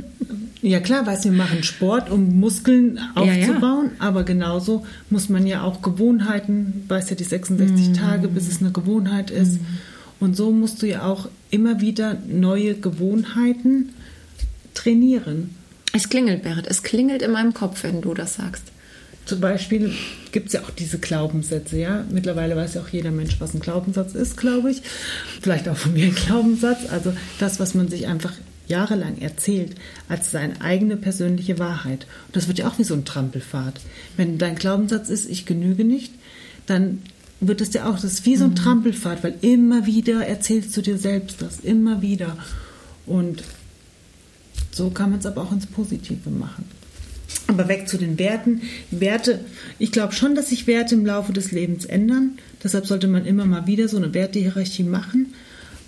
ja 0.64 0.80
klar, 0.80 1.06
weißt 1.06 1.24
du, 1.24 1.30
wir 1.30 1.38
machen 1.38 1.62
Sport, 1.62 2.10
um 2.10 2.40
Muskeln 2.40 2.98
aufzubauen, 3.14 3.90
ja, 3.90 4.04
ja. 4.04 4.08
aber 4.08 4.24
genauso 4.24 4.84
muss 5.10 5.28
man 5.28 5.46
ja 5.46 5.62
auch 5.62 5.82
Gewohnheiten, 5.82 6.84
weißt 6.88 7.12
du, 7.12 7.14
die 7.16 7.24
66 7.24 7.88
mhm. 7.88 7.94
Tage, 7.94 8.28
bis 8.28 8.48
es 8.48 8.60
eine 8.60 8.72
Gewohnheit 8.72 9.30
ist. 9.30 9.60
Mhm 9.60 9.66
und 10.24 10.36
so 10.36 10.50
musst 10.52 10.80
du 10.80 10.86
ja 10.86 11.02
auch 11.02 11.28
immer 11.50 11.82
wieder 11.82 12.16
neue 12.26 12.74
Gewohnheiten 12.74 13.90
trainieren. 14.72 15.54
Es 15.92 16.08
klingelt, 16.08 16.42
Berit. 16.42 16.66
Es 16.66 16.82
klingelt 16.82 17.20
in 17.20 17.30
meinem 17.30 17.52
Kopf, 17.52 17.82
wenn 17.84 18.00
du 18.00 18.14
das 18.14 18.36
sagst. 18.36 18.62
Zum 19.26 19.40
Beispiel 19.40 19.92
gibt 20.32 20.46
es 20.46 20.54
ja 20.54 20.62
auch 20.62 20.70
diese 20.70 20.98
Glaubenssätze, 20.98 21.78
ja. 21.78 22.04
Mittlerweile 22.10 22.56
weiß 22.56 22.72
ja 22.72 22.80
auch 22.80 22.88
jeder 22.88 23.10
Mensch, 23.10 23.38
was 23.38 23.52
ein 23.52 23.60
Glaubenssatz 23.60 24.14
ist, 24.14 24.38
glaube 24.38 24.70
ich. 24.70 24.80
Vielleicht 25.40 25.68
auch 25.68 25.76
von 25.76 25.92
mir 25.92 26.06
ein 26.06 26.14
Glaubenssatz. 26.14 26.90
Also 26.90 27.12
das, 27.38 27.60
was 27.60 27.74
man 27.74 27.88
sich 27.88 28.06
einfach 28.06 28.32
jahrelang 28.66 29.18
erzählt, 29.18 29.74
als 30.08 30.30
seine 30.30 30.60
eigene 30.60 30.96
persönliche 30.96 31.58
Wahrheit. 31.58 32.06
Und 32.26 32.36
das 32.36 32.48
wird 32.48 32.58
ja 32.58 32.68
auch 32.68 32.78
wie 32.78 32.84
so 32.84 32.94
ein 32.94 33.04
Trampelfahrt. 33.04 33.80
Wenn 34.16 34.38
dein 34.38 34.56
Glaubenssatz 34.56 35.10
ist, 35.10 35.28
ich 35.28 35.46
genüge 35.46 35.84
nicht, 35.84 36.12
dann 36.66 37.02
wird 37.40 37.60
es 37.60 37.72
ja 37.74 37.88
auch, 37.88 37.94
das 37.94 38.04
ist 38.04 38.26
wie 38.26 38.36
so 38.36 38.44
ein 38.44 38.50
mhm. 38.50 38.56
Trampelfahrt, 38.56 39.22
weil 39.22 39.34
immer 39.42 39.86
wieder 39.86 40.26
erzählst 40.26 40.76
du 40.76 40.82
dir 40.82 40.98
selbst 40.98 41.42
das, 41.42 41.60
immer 41.60 42.00
wieder. 42.02 42.36
Und 43.06 43.42
so 44.72 44.90
kann 44.90 45.10
man 45.10 45.20
es 45.20 45.26
aber 45.26 45.42
auch 45.42 45.52
ins 45.52 45.66
Positive 45.66 46.30
machen. 46.30 46.64
Aber 47.46 47.68
weg 47.68 47.88
zu 47.88 47.98
den 47.98 48.18
Werten. 48.18 48.62
Werte, 48.90 49.40
ich 49.78 49.92
glaube 49.92 50.14
schon, 50.14 50.34
dass 50.34 50.48
sich 50.48 50.66
Werte 50.66 50.94
im 50.94 51.04
Laufe 51.04 51.32
des 51.32 51.52
Lebens 51.52 51.84
ändern. 51.84 52.38
Deshalb 52.62 52.86
sollte 52.86 53.06
man 53.06 53.26
immer 53.26 53.44
mal 53.44 53.66
wieder 53.66 53.88
so 53.88 53.98
eine 53.98 54.14
Wertehierarchie 54.14 54.84
machen. 54.84 55.34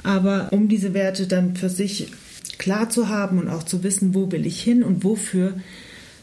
Aber 0.03 0.49
um 0.53 0.69
diese 0.69 0.93
Werte 0.93 1.27
dann 1.27 1.57
für 1.57 1.71
sich 1.71 2.09
klar 2.59 2.91
zu 2.91 3.09
haben 3.09 3.39
und 3.39 3.49
auch 3.49 3.63
zu 3.63 3.83
wissen, 3.83 4.15
wo 4.15 4.31
will 4.33 4.47
ich 4.47 4.63
hin 4.63 4.83
und 4.83 5.05
wofür, 5.05 5.55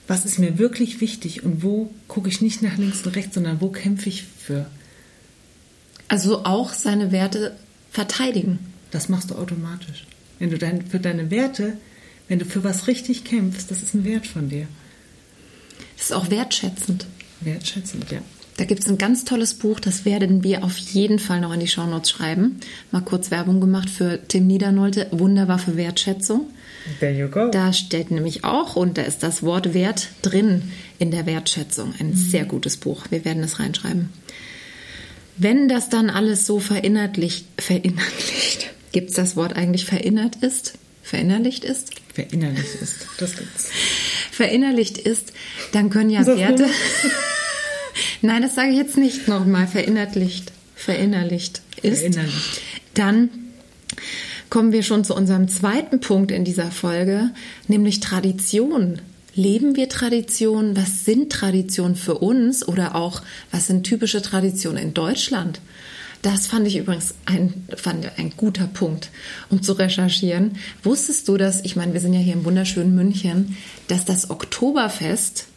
was 0.07 0.25
ist 0.25 0.39
mir 0.39 0.57
wirklich 0.57 1.01
wichtig 1.01 1.43
und 1.43 1.63
wo 1.63 1.93
gucke 2.07 2.29
ich 2.29 2.41
nicht 2.41 2.61
nach 2.61 2.77
links 2.77 3.05
und 3.05 3.15
rechts, 3.15 3.35
sondern 3.35 3.61
wo 3.61 3.69
kämpfe 3.69 4.09
ich 4.09 4.23
für. 4.23 4.65
Also 6.07 6.45
auch 6.45 6.73
seine 6.73 7.11
Werte 7.11 7.55
verteidigen. 7.91 8.59
Das 8.91 9.09
machst 9.09 9.31
du 9.31 9.35
automatisch. 9.35 10.05
Wenn 10.39 10.49
du 10.49 10.57
dein, 10.57 10.85
für 10.85 10.99
deine 10.99 11.31
Werte, 11.31 11.77
wenn 12.27 12.39
du 12.39 12.45
für 12.45 12.63
was 12.63 12.87
richtig 12.87 13.23
kämpfst, 13.23 13.71
das 13.71 13.81
ist 13.81 13.93
ein 13.93 14.03
Wert 14.03 14.27
von 14.27 14.49
dir. 14.49 14.67
Das 15.95 16.07
ist 16.07 16.13
auch 16.13 16.29
wertschätzend. 16.29 17.05
Wertschätzend, 17.41 18.11
ja. 18.11 18.19
Da 18.57 18.65
gibt 18.65 18.83
es 18.83 18.89
ein 18.89 18.97
ganz 18.97 19.25
tolles 19.25 19.55
Buch, 19.55 19.79
das 19.79 20.05
werden 20.05 20.43
wir 20.43 20.63
auf 20.63 20.77
jeden 20.77 21.17
Fall 21.17 21.41
noch 21.41 21.53
in 21.53 21.59
die 21.59 21.67
Shownotes 21.67 22.11
schreiben. 22.11 22.59
Mal 22.91 23.01
kurz 23.01 23.31
Werbung 23.31 23.59
gemacht 23.59 23.89
für 23.89 24.19
Tim 24.27 24.45
Niedernolte, 24.45 25.07
Wunderwaffe 25.11 25.75
Wertschätzung. 25.75 26.47
There 26.99 27.17
you 27.17 27.29
go. 27.29 27.49
Da 27.49 27.73
steht 27.73 28.11
nämlich 28.11 28.43
auch, 28.43 28.75
und 28.75 28.97
da 28.97 29.03
ist 29.03 29.23
das 29.23 29.41
Wort 29.41 29.73
Wert 29.73 30.09
drin 30.21 30.71
in 30.99 31.11
der 31.11 31.25
Wertschätzung. 31.25 31.93
Ein 31.99 32.09
mhm. 32.09 32.15
sehr 32.15 32.45
gutes 32.45 32.77
Buch. 32.77 33.05
Wir 33.09 33.25
werden 33.25 33.41
es 33.41 33.59
reinschreiben. 33.59 34.09
Wenn 35.37 35.67
das 35.67 35.89
dann 35.89 36.09
alles 36.09 36.45
so 36.45 36.59
verinnerlicht, 36.59 37.45
verinnerlicht, 37.57 38.69
gibt 38.91 39.09
es 39.09 39.15
das 39.15 39.35
Wort 39.35 39.55
eigentlich 39.55 39.85
verinnert 39.85 40.35
ist? 40.37 40.73
Verinnerlicht 41.01 41.63
ist? 41.63 41.91
Verinnerlicht 42.13 42.75
ist, 42.81 43.07
das 43.17 43.35
gibt's. 43.35 43.69
Verinnerlicht 44.31 44.97
ist, 44.99 45.33
dann 45.71 45.89
können 45.89 46.11
ja 46.11 46.25
Werte. 46.25 46.67
Nein, 48.23 48.41
das 48.41 48.55
sage 48.55 48.69
ich 48.69 48.77
jetzt 48.77 48.97
nicht 48.97 49.27
nochmal. 49.27 49.67
Verinnerlicht. 49.67 50.53
Verinnerlicht 50.75 51.61
ist. 51.81 51.99
Verinnerlicht. 51.99 52.61
Dann 52.93 53.29
kommen 54.49 54.71
wir 54.71 54.81
schon 54.81 55.03
zu 55.03 55.13
unserem 55.13 55.49
zweiten 55.49 55.99
Punkt 55.99 56.31
in 56.31 56.45
dieser 56.45 56.71
Folge, 56.71 57.31
nämlich 57.67 57.99
Tradition. 57.99 59.01
Leben 59.35 59.75
wir 59.75 59.89
Traditionen? 59.89 60.77
Was 60.77 61.03
sind 61.03 61.33
Traditionen 61.33 61.97
für 61.97 62.19
uns 62.19 62.65
oder 62.65 62.95
auch 62.95 63.21
was 63.51 63.67
sind 63.67 63.83
typische 63.83 64.21
Traditionen 64.21 64.81
in 64.81 64.93
Deutschland? 64.93 65.59
Das 66.21 66.47
fand 66.47 66.65
ich 66.65 66.77
übrigens 66.77 67.15
ein, 67.25 67.67
fand 67.75 68.09
ein 68.17 68.31
guter 68.37 68.67
Punkt, 68.67 69.09
um 69.49 69.61
zu 69.61 69.73
recherchieren. 69.73 70.53
Wusstest 70.81 71.27
du, 71.27 71.35
dass, 71.35 71.65
ich 71.65 71.75
meine, 71.75 71.91
wir 71.91 71.99
sind 71.99 72.13
ja 72.13 72.21
hier 72.21 72.35
im 72.35 72.45
wunderschönen 72.45 72.95
München, 72.95 73.57
dass 73.89 74.05
das 74.05 74.29
Oktoberfest 74.29 75.47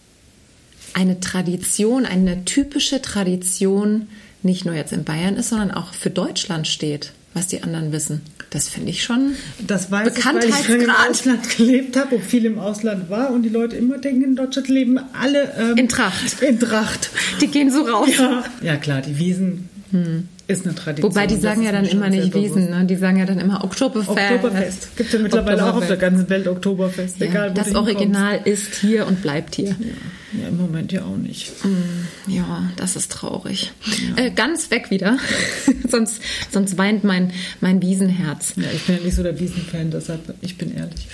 eine 0.97 1.21
Tradition, 1.21 2.07
eine 2.07 2.45
typische 2.47 3.03
Tradition 3.03 4.09
nicht 4.43 4.65
nur 4.65 4.75
jetzt 4.75 4.93
in 4.93 5.05
Bayern 5.05 5.37
ist, 5.37 5.50
sondern 5.50 5.71
auch 5.71 5.93
für 5.93 6.09
Deutschland 6.09 6.67
steht, 6.67 7.12
was 7.35 7.49
die 7.49 7.62
anderen 7.62 7.93
wissen. 7.93 8.23
Das 8.49 8.69
finde 8.69 8.91
ich 8.91 9.03
schon 9.03 9.35
das 9.59 9.91
weiß 9.91 10.17
ich, 10.17 10.25
weil 10.25 10.49
ich 10.49 10.69
im 10.69 10.91
Ausland 10.91 11.49
gelebt 11.57 11.97
habe 11.97 12.17
und 12.17 12.25
viel 12.25 12.47
im 12.47 12.59
Ausland 12.59 13.11
war 13.11 13.31
und 13.31 13.43
die 13.43 13.49
Leute 13.50 13.76
immer 13.76 13.99
denken, 13.99 14.23
in 14.23 14.37
Deutschland 14.37 14.69
leben 14.69 14.99
alle 15.21 15.53
ähm, 15.59 15.76
in 15.76 15.88
Tracht. 15.88 16.41
In 16.41 16.59
Tracht. 16.59 17.11
Die 17.41 17.49
gehen 17.49 17.71
so 17.71 17.83
raus. 17.83 18.09
Ja, 18.17 18.45
ja 18.62 18.76
klar, 18.76 19.03
die 19.03 19.19
Wiesen 19.19 19.69
hm. 19.91 20.29
Ist 20.49 20.65
eine 20.65 20.76
Tradition. 20.76 21.11
Wobei 21.11 21.26
die 21.26 21.37
sagen 21.37 21.62
ja 21.62 21.73
dann 21.73 21.87
immer 21.87 22.09
nicht 22.09 22.33
Wiesen, 22.33 22.71
ne? 22.71 22.85
die 22.85 22.95
sagen 22.95 23.19
ja 23.19 23.25
dann 23.25 23.41
immer 23.41 23.65
Oktoberfest. 23.65 24.09
Oktoberfest. 24.09 24.97
Gibt 24.97 25.12
ja 25.12 25.19
mittlerweile 25.19 25.65
auch 25.65 25.76
auf 25.76 25.88
der 25.88 25.97
ganzen 25.97 26.29
Welt 26.31 26.47
Oktoberfest. 26.47 27.19
Ja, 27.19 27.26
egal, 27.26 27.53
das 27.53 27.75
Original 27.75 28.41
ist 28.45 28.76
hier 28.76 29.09
und 29.09 29.23
bleibt 29.23 29.57
hier. 29.57 29.71
Ja. 29.71 30.43
ja. 30.43 30.49
im 30.49 30.57
Moment 30.57 30.93
ja 30.93 31.03
auch 31.03 31.17
nicht. 31.17 31.53
Mm, 31.65 32.31
ja, 32.31 32.71
das 32.76 32.95
ist 32.95 33.11
traurig. 33.11 33.73
Ja. 34.17 34.25
Äh, 34.25 34.31
ganz 34.31 34.71
weg 34.71 34.91
wieder. 34.91 35.19
sonst, 35.91 36.23
sonst 36.53 36.79
weint 36.79 37.03
mein, 37.03 37.33
mein 37.61 37.83
Wiesenherz. 37.83 38.53
Ja, 38.55 38.71
ich 38.73 38.85
bin 38.85 38.99
ja 38.99 39.03
nicht 39.03 39.17
so 39.17 39.25
der 39.25 39.41
Wiesenfan, 39.41 39.91
deshalb, 39.91 40.33
ich 40.43 40.57
bin 40.57 40.76
ehrlich. 40.76 41.09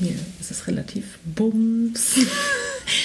Mir 0.00 0.14
ist 0.40 0.50
es 0.50 0.66
relativ 0.66 1.04
bums. 1.24 2.16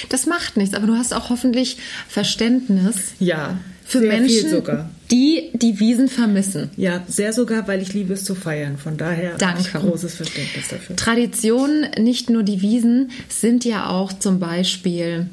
Das 0.10 0.26
macht 0.26 0.58
nichts, 0.58 0.74
aber 0.74 0.88
du 0.88 0.96
hast 0.96 1.14
auch 1.14 1.30
hoffentlich 1.30 1.78
Verständnis. 2.08 3.14
Ja 3.20 3.60
für 3.90 4.00
sehr 4.00 4.08
Menschen, 4.08 4.64
die 5.12 5.50
die 5.54 5.80
Wiesen 5.80 6.08
vermissen. 6.08 6.70
Ja, 6.78 7.04
sehr 7.08 7.34
sogar, 7.34 7.68
weil 7.68 7.82
ich 7.82 7.94
liebe 7.94 8.14
es 8.14 8.24
zu 8.24 8.36
feiern. 8.36 8.78
Von 8.78 8.98
daher 8.98 9.38
Danke. 9.38 9.62
ich 9.62 9.74
großes 9.74 10.16
Verständnis 10.16 10.68
dafür. 10.70 10.96
Traditionen, 10.96 11.88
nicht 11.98 12.30
nur 12.30 12.44
die 12.44 12.62
Wiesen, 12.62 13.12
sind 13.28 13.66
ja 13.66 13.90
auch 13.90 14.14
zum 14.14 14.40
Beispiel 14.40 15.28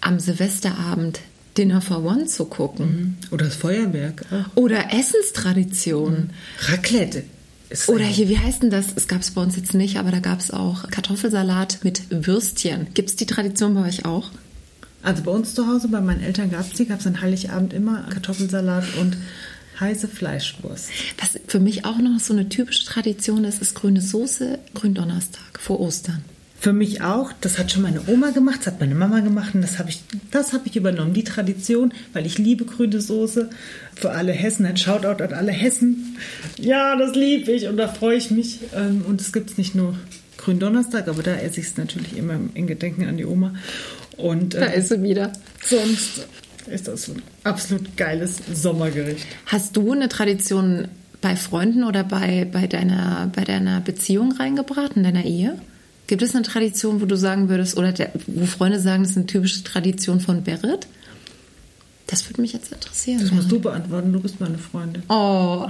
am 0.00 0.18
Silvesterabend 0.18 1.20
Dinner 1.56 1.80
for 1.80 2.04
One 2.04 2.26
zu 2.26 2.46
gucken. 2.46 2.86
Mhm. 2.86 3.16
Oder 3.30 3.46
das 3.46 3.56
Feuerwerk. 3.56 4.24
Ach. 4.30 4.48
Oder 4.54 4.92
Essenstraditionen. 4.92 6.22
Mhm. 6.22 6.72
Raclette. 6.72 7.24
Oder 7.86 8.04
hier, 8.04 8.28
wie 8.28 8.38
heißt 8.38 8.62
denn 8.62 8.70
das? 8.70 8.86
Es 8.96 9.06
gab 9.06 9.20
es 9.20 9.30
bei 9.30 9.40
uns 9.40 9.54
jetzt 9.54 9.74
nicht, 9.74 9.98
aber 9.98 10.10
da 10.10 10.18
gab 10.18 10.40
es 10.40 10.50
auch 10.50 10.88
Kartoffelsalat 10.88 11.78
mit 11.84 12.02
Würstchen. 12.10 12.88
Gibt 12.94 13.10
es 13.10 13.16
die 13.16 13.26
Tradition 13.26 13.74
bei 13.74 13.86
euch 13.86 14.04
auch? 14.04 14.30
Also 15.02 15.22
bei 15.22 15.30
uns 15.30 15.54
zu 15.54 15.66
Hause, 15.66 15.88
bei 15.88 16.00
meinen 16.00 16.22
Eltern 16.22 16.50
gab 16.50 16.60
es 16.60 16.72
die, 16.72 16.86
gab 16.86 17.00
es 17.00 17.06
an 17.06 17.20
Heiligabend 17.20 17.72
immer 17.72 18.02
Kartoffelsalat 18.10 18.84
und 19.00 19.16
heiße 19.80 20.08
Fleischwurst. 20.08 20.90
Was 21.18 21.40
für 21.46 21.60
mich 21.60 21.84
auch 21.84 21.98
noch 21.98 22.20
so 22.20 22.34
eine 22.34 22.48
typische 22.48 22.84
Tradition 22.84 23.44
ist, 23.44 23.62
ist 23.62 23.74
grüne 23.74 24.02
Soße, 24.02 24.58
Gründonnerstag 24.74 25.58
vor 25.58 25.80
Ostern. 25.80 26.22
Für 26.60 26.74
mich 26.74 27.00
auch. 27.00 27.32
Das 27.40 27.58
hat 27.58 27.72
schon 27.72 27.80
meine 27.80 28.02
Oma 28.06 28.32
gemacht, 28.32 28.58
das 28.60 28.74
hat 28.74 28.80
meine 28.80 28.94
Mama 28.94 29.20
gemacht 29.20 29.54
und 29.54 29.62
das 29.62 29.78
habe 29.78 29.88
ich, 29.88 30.02
das 30.30 30.52
ich 30.66 30.76
übernommen. 30.76 31.14
Die 31.14 31.24
Tradition, 31.24 31.94
weil 32.12 32.26
ich 32.26 32.36
liebe 32.36 32.66
grüne 32.66 33.00
Soße. 33.00 33.48
Für 33.94 34.10
alle 34.10 34.32
Hessen, 34.32 34.66
ein 34.66 34.76
Shoutout 34.76 35.24
an 35.24 35.32
alle 35.32 35.52
Hessen. 35.52 36.18
Ja, 36.58 36.96
das 36.96 37.14
liebe 37.14 37.50
ich 37.52 37.66
und 37.66 37.78
da 37.78 37.88
freue 37.88 38.18
ich 38.18 38.30
mich. 38.30 38.58
Ähm, 38.76 39.06
und 39.08 39.22
es 39.22 39.32
gibt 39.32 39.52
es 39.52 39.56
nicht 39.56 39.74
nur 39.74 39.94
Gründonnerstag, 40.40 41.08
aber 41.08 41.22
da 41.22 41.34
esse 41.34 41.60
ich 41.60 41.66
es 41.66 41.76
natürlich 41.76 42.16
immer 42.16 42.38
in 42.54 42.66
Gedenken 42.66 43.06
an 43.06 43.16
die 43.16 43.26
Oma. 43.26 43.54
Und, 44.16 44.54
da 44.54 44.66
äh, 44.66 44.78
ist 44.78 44.88
sie 44.88 45.02
wieder. 45.02 45.32
Sonst 45.62 46.26
ist 46.66 46.88
das 46.88 47.08
ein 47.08 47.22
absolut 47.44 47.96
geiles 47.96 48.38
Sommergericht. 48.52 49.26
Hast 49.46 49.76
du 49.76 49.92
eine 49.92 50.08
Tradition 50.08 50.88
bei 51.20 51.36
Freunden 51.36 51.84
oder 51.84 52.04
bei, 52.04 52.46
bei, 52.50 52.66
deiner, 52.66 53.30
bei 53.34 53.44
deiner 53.44 53.80
Beziehung 53.80 54.32
reingebracht, 54.32 54.96
in 54.96 55.02
deiner 55.02 55.24
Ehe? 55.24 55.58
Gibt 56.06 56.22
es 56.22 56.34
eine 56.34 56.42
Tradition, 56.42 57.00
wo 57.00 57.06
du 57.06 57.16
sagen 57.16 57.48
würdest, 57.48 57.76
oder 57.76 57.92
der, 57.92 58.10
wo 58.26 58.46
Freunde 58.46 58.80
sagen, 58.80 59.02
das 59.02 59.12
ist 59.12 59.16
eine 59.18 59.26
typische 59.26 59.62
Tradition 59.62 60.20
von 60.20 60.42
Berit? 60.42 60.86
Das 62.06 62.28
würde 62.28 62.40
mich 62.40 62.52
jetzt 62.52 62.72
interessieren. 62.72 63.20
Das 63.20 63.30
musst 63.30 63.52
du 63.52 63.60
beantworten, 63.60 64.12
du 64.12 64.20
bist 64.20 64.40
meine 64.40 64.58
Freundin. 64.58 65.02
Oh. 65.08 65.68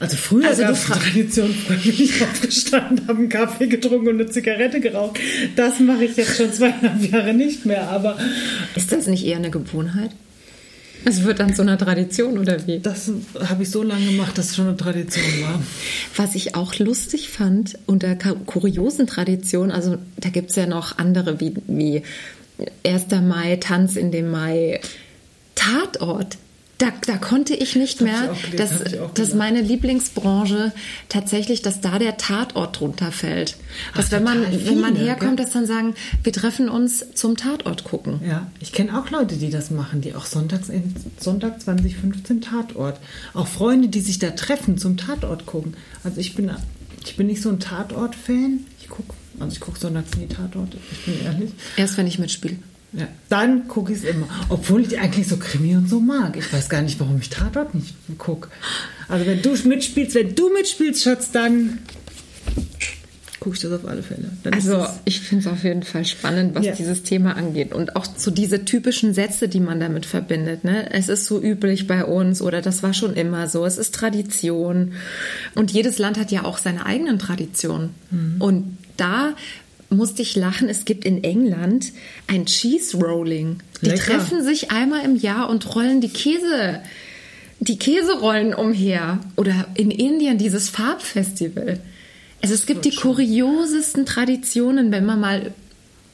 Also 0.00 0.16
früher 0.16 0.48
also 0.48 0.62
gab 0.62 0.72
es 0.72 0.84
Tradition, 0.84 1.54
früher 1.54 1.76
bin 1.76 1.94
ich 1.98 2.22
aufgestanden, 2.22 3.06
habe 3.06 3.18
einen 3.18 3.28
Kaffee 3.28 3.68
getrunken 3.68 4.08
und 4.08 4.20
eine 4.20 4.30
Zigarette 4.30 4.80
geraucht. 4.80 5.20
Das 5.56 5.78
mache 5.80 6.04
ich 6.04 6.16
jetzt 6.16 6.36
schon 6.36 6.52
zweieinhalb 6.52 7.12
Jahre 7.12 7.32
nicht 7.32 7.64
mehr, 7.64 7.88
aber... 7.88 8.18
Ist 8.74 8.90
das 8.92 9.06
nicht 9.06 9.24
eher 9.24 9.36
eine 9.36 9.50
Gewohnheit? 9.50 10.10
Es 11.06 11.22
wird 11.24 11.38
dann 11.38 11.54
zu 11.54 11.62
einer 11.62 11.76
Tradition 11.76 12.38
oder 12.38 12.66
wie? 12.66 12.78
Das 12.78 13.10
habe 13.38 13.62
ich 13.62 13.70
so 13.70 13.82
lange 13.82 14.06
gemacht, 14.06 14.38
dass 14.38 14.50
es 14.50 14.56
schon 14.56 14.68
eine 14.68 14.76
Tradition 14.76 15.24
war. 15.42 15.62
Was 16.16 16.34
ich 16.34 16.54
auch 16.54 16.78
lustig 16.78 17.28
fand, 17.28 17.78
unter 17.86 18.16
kuriosen 18.16 19.06
Traditionen, 19.06 19.70
also 19.70 19.98
da 20.16 20.30
gibt 20.30 20.50
es 20.50 20.56
ja 20.56 20.66
noch 20.66 20.98
andere 20.98 21.40
wie, 21.40 21.54
wie 21.66 22.02
1. 22.86 23.06
Mai, 23.22 23.56
Tanz 23.56 23.96
in 23.96 24.12
dem 24.12 24.30
Mai, 24.30 24.80
Tatort 25.54 26.38
da, 26.78 26.92
da 27.06 27.16
konnte 27.16 27.54
ich 27.54 27.76
nicht 27.76 28.00
das 28.00 28.04
mehr, 28.04 28.36
ich 28.50 28.56
dass, 28.56 28.82
dass 29.14 29.34
meine 29.34 29.60
Lieblingsbranche 29.60 30.72
tatsächlich, 31.08 31.62
dass 31.62 31.80
da 31.80 31.98
der 31.98 32.16
Tatort 32.16 32.80
drunter 32.80 33.12
fällt. 33.12 33.56
Dass 33.94 34.06
Ach, 34.06 34.12
wenn 34.12 34.24
man, 34.24 34.46
viele, 34.50 34.66
wenn 34.66 34.80
man 34.80 34.96
herkommt, 34.96 35.36
gell? 35.36 35.44
dass 35.44 35.54
dann 35.54 35.66
sagen, 35.66 35.94
wir 36.22 36.32
treffen 36.32 36.68
uns 36.68 37.04
zum 37.14 37.36
Tatort 37.36 37.84
gucken. 37.84 38.20
Ja, 38.26 38.48
ich 38.60 38.72
kenne 38.72 38.98
auch 38.98 39.10
Leute, 39.10 39.36
die 39.36 39.50
das 39.50 39.70
machen, 39.70 40.00
die 40.00 40.14
auch 40.14 40.26
sonntags 40.26 40.68
in, 40.68 40.94
Sonntag 41.20 41.60
2015 41.60 42.40
Tatort. 42.40 42.98
Auch 43.34 43.46
Freunde, 43.46 43.88
die 43.88 44.00
sich 44.00 44.18
da 44.18 44.30
treffen 44.30 44.76
zum 44.76 44.96
Tatort 44.96 45.46
gucken. 45.46 45.74
Also 46.02 46.20
ich 46.20 46.34
bin, 46.34 46.50
ich 47.04 47.16
bin 47.16 47.28
nicht 47.28 47.42
so 47.42 47.50
ein 47.50 47.60
Tatort-Fan. 47.60 48.60
Ich 48.80 48.88
gucke, 48.88 49.14
also 49.38 49.52
ich 49.52 49.60
gucke 49.60 49.78
sonntags 49.78 50.16
nie 50.16 50.26
Tatorte, 50.26 50.76
ich 50.90 51.04
bin 51.04 51.24
ehrlich. 51.24 51.50
Erst 51.76 51.96
wenn 51.96 52.06
ich 52.06 52.18
mitspiele. 52.18 52.56
Ja, 52.96 53.08
dann 53.28 53.66
gucke 53.66 53.92
ich 53.92 53.98
es 53.98 54.04
immer. 54.04 54.28
Obwohl 54.48 54.82
ich 54.82 54.98
eigentlich 54.98 55.26
so 55.26 55.36
Krimi 55.36 55.76
und 55.76 55.88
so 55.88 56.00
mag. 56.00 56.36
Ich 56.36 56.52
weiß 56.52 56.68
gar 56.68 56.82
nicht, 56.82 57.00
warum 57.00 57.18
ich 57.18 57.28
Tatort 57.28 57.74
nicht 57.74 57.94
gucke. 58.18 58.48
Also 59.08 59.26
wenn 59.26 59.42
du 59.42 59.56
mitspielst, 59.68 60.14
wenn 60.14 60.34
du 60.34 60.52
mitspielst, 60.52 61.02
Schatz, 61.02 61.32
dann 61.32 61.80
gucke 63.40 63.56
ich 63.56 63.62
das 63.62 63.72
auf 63.72 63.86
alle 63.86 64.02
Fälle. 64.02 64.30
Dann 64.42 64.54
also 64.54 64.86
ich 65.04 65.20
finde 65.20 65.46
es 65.46 65.52
auf 65.52 65.64
jeden 65.64 65.82
Fall 65.82 66.04
spannend, 66.04 66.54
was 66.54 66.64
ja. 66.64 66.72
dieses 66.72 67.02
Thema 67.02 67.36
angeht. 67.36 67.74
Und 67.74 67.94
auch 67.94 68.06
so 68.16 68.30
diese 68.30 68.64
typischen 68.64 69.12
Sätze, 69.12 69.48
die 69.48 69.60
man 69.60 69.80
damit 69.80 70.06
verbindet. 70.06 70.64
Ne? 70.64 70.90
Es 70.92 71.08
ist 71.08 71.26
so 71.26 71.42
üblich 71.42 71.86
bei 71.86 72.04
uns 72.04 72.40
oder 72.40 72.62
das 72.62 72.82
war 72.82 72.94
schon 72.94 73.14
immer 73.14 73.48
so. 73.48 73.66
Es 73.66 73.76
ist 73.76 73.94
Tradition. 73.94 74.92
Und 75.54 75.72
jedes 75.72 75.98
Land 75.98 76.18
hat 76.18 76.30
ja 76.30 76.44
auch 76.44 76.58
seine 76.58 76.86
eigenen 76.86 77.18
Traditionen. 77.18 77.90
Mhm. 78.10 78.36
Und 78.38 78.78
da 78.96 79.34
musste 79.96 80.22
ich 80.22 80.36
lachen. 80.36 80.68
Es 80.68 80.84
gibt 80.84 81.04
in 81.04 81.24
England 81.24 81.92
ein 82.26 82.46
Cheese 82.46 82.96
Rolling. 82.96 83.60
Die 83.82 83.86
Lecker. 83.86 84.04
treffen 84.04 84.42
sich 84.42 84.70
einmal 84.70 85.04
im 85.04 85.16
Jahr 85.16 85.48
und 85.48 85.74
rollen 85.74 86.00
die 86.00 86.08
Käse, 86.08 86.80
die 87.60 87.78
Käserollen 87.78 88.54
umher. 88.54 89.20
Oder 89.36 89.66
in 89.74 89.90
Indien 89.90 90.38
dieses 90.38 90.68
Farbfestival. 90.68 91.80
Also 92.42 92.54
es 92.54 92.66
gibt 92.66 92.84
die 92.84 92.94
kuriosesten 92.94 94.04
Traditionen, 94.04 94.92
wenn 94.92 95.06
man 95.06 95.20
mal 95.20 95.54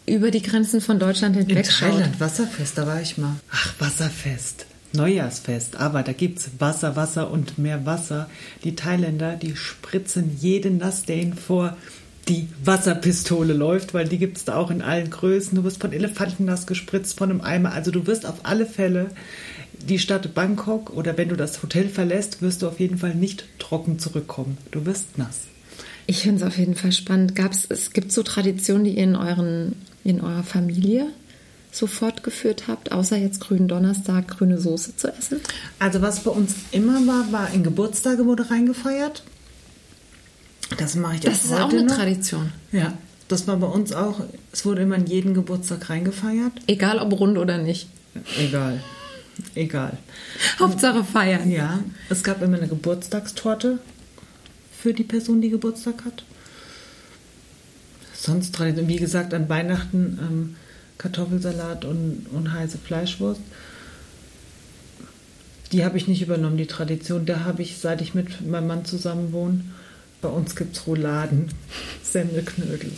über 0.07 0.31
die 0.31 0.43
Grenzen 0.43 0.81
von 0.81 0.99
Deutschland 0.99 1.37
hinweg 1.37 1.57
In 1.57 1.63
Thailand, 1.65 2.21
Wasserfest, 2.21 2.79
da 2.79 2.87
war 2.87 3.01
ich 3.01 3.19
mal. 3.19 3.37
Ach, 3.51 3.75
Wasserfest. 3.79 4.67
Neujahrsfest, 4.93 5.77
aber 5.77 6.03
da 6.03 6.13
gibt 6.13 6.41
es 6.41 6.51
Wasser, 6.59 6.97
Wasser 6.97 7.31
und 7.31 7.59
mehr 7.59 7.87
Wasser. 7.87 8.29
Die 8.65 8.75
Thailänder, 8.75 9.37
die 9.37 9.55
spritzen 9.55 10.37
jeden 10.41 10.79
Nass, 10.79 11.05
der 11.05 11.17
ihnen 11.17 11.35
vor 11.35 11.77
die 12.29 12.49
Wasserpistole 12.65 13.53
läuft, 13.53 13.95
weil 13.95 14.09
die 14.09 14.19
gibt 14.19 14.37
es 14.37 14.45
da 14.45 14.57
auch 14.57 14.71
in 14.71 14.83
allen 14.83 15.11
Größen. 15.11 15.57
Du 15.57 15.65
wirst 15.65 15.81
von 15.81 15.93
Elefanten 15.93 16.45
nass 16.45 16.67
gespritzt, 16.67 17.19
von 17.19 17.31
einem 17.31 17.41
Eimer. 17.41 17.73
Also 17.73 17.91
du 17.91 18.07
wirst 18.07 18.27
auf 18.27 18.41
alle 18.45 18.67
Fälle 18.67 19.11
die 19.89 19.99
Stadt 19.99 20.35
Bangkok 20.35 20.91
oder 20.91 21.17
wenn 21.17 21.29
du 21.29 21.37
das 21.37 21.63
Hotel 21.63 21.89
verlässt, 21.89 22.43
wirst 22.43 22.63
du 22.63 22.69
auf 22.69 22.81
jeden 22.81 22.99
Fall 22.99 23.15
nicht 23.15 23.45
trocken 23.59 23.99
zurückkommen. 23.99 24.59
Du 24.71 24.87
wirst 24.87 25.19
nass. 25.19 25.41
Ich 26.07 26.23
finde 26.23 26.43
es 26.43 26.47
auf 26.47 26.59
jeden 26.59 26.75
Fall 26.75 26.93
spannend. 26.93 27.35
Gab's, 27.35 27.67
es 27.69 27.93
gibt 27.93 28.13
so 28.13 28.23
Traditionen, 28.23 28.85
die 28.85 28.97
ihr 28.97 29.05
in, 29.05 29.17
euren, 29.17 29.77
in 30.05 30.21
eurer 30.21 30.43
Familie 30.43 31.07
so 31.73 31.87
fortgeführt 31.87 32.65
habt, 32.67 32.93
außer 32.93 33.17
jetzt 33.17 33.41
grünen 33.41 33.69
Donnerstag 33.69 34.29
grüne 34.29 34.59
Soße 34.59 34.97
zu 34.97 35.09
essen? 35.09 35.41
Also 35.79 36.03
was 36.03 36.21
bei 36.21 36.31
uns 36.31 36.55
immer 36.73 37.07
war, 37.07 37.31
war 37.33 37.53
in 37.55 37.63
Geburtstage 37.63 38.27
wurde 38.27 38.51
reingefeiert. 38.51 39.23
Das 40.77 40.95
mache 40.95 41.17
ich 41.17 41.21
Das 41.21 41.45
ist 41.45 41.53
auch 41.53 41.71
eine 41.71 41.85
noch. 41.85 41.97
Tradition. 41.97 42.53
Ja, 42.73 42.95
das 43.29 43.47
war 43.47 43.57
bei 43.57 43.67
uns 43.67 43.93
auch. 43.93 44.21
Es 44.53 44.65
wurde 44.65 44.83
immer 44.83 44.97
in 44.97 45.07
jeden 45.07 45.35
Geburtstag 45.35 45.91
reingefeiert. 45.91 46.53
Egal 46.67 46.99
ob 46.99 47.19
rund 47.19 47.39
oder 47.39 47.59
nicht. 47.59 47.89
Egal. 48.39 48.83
Egal. 49.55 49.99
Hauptsache 50.59 51.05
feiern. 51.05 51.51
Ja, 51.51 51.81
es 52.09 52.23
gab 52.23 52.43
immer 52.43 52.57
eine 52.59 52.69
Geburtstagstorte 52.69 53.79
für 54.77 54.93
die 54.93 55.05
Person, 55.05 55.41
die 55.41 55.51
Geburtstag 55.51 56.05
hat. 56.05 56.25
Sonst, 58.15 58.59
wie 58.61 58.97
gesagt, 58.97 59.33
an 59.33 59.49
Weihnachten 59.49 60.19
ähm, 60.21 60.57
Kartoffelsalat 60.99 61.85
und, 61.87 62.27
und 62.33 62.53
heiße 62.53 62.77
Fleischwurst. 62.79 63.41
Die 65.73 65.85
habe 65.85 65.97
ich 65.97 66.09
nicht 66.09 66.21
übernommen, 66.21 66.59
die 66.59 66.67
Tradition. 66.67 67.25
Da 67.25 67.45
habe 67.45 67.63
ich, 67.63 67.79
seit 67.79 68.03
ich 68.03 68.15
mit 68.15 68.47
meinem 68.47 68.67
Mann 68.67 68.85
zusammen 68.85 69.33
wohne, 69.33 69.65
bei 70.21 70.29
uns 70.29 70.55
gibt 70.57 70.77
es 70.77 70.87
Rouladen, 70.87 71.49
Semmelknödel 72.03 72.93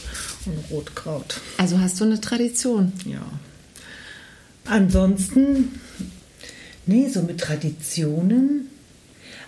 und 0.46 0.70
Rotkraut. 0.70 1.40
Also 1.58 1.78
hast 1.78 2.00
du 2.00 2.04
eine 2.04 2.20
Tradition? 2.20 2.92
Ja. 3.04 3.22
Ansonsten, 4.64 5.80
nee, 6.86 7.08
so 7.08 7.22
mit 7.22 7.40
Traditionen. 7.40 8.68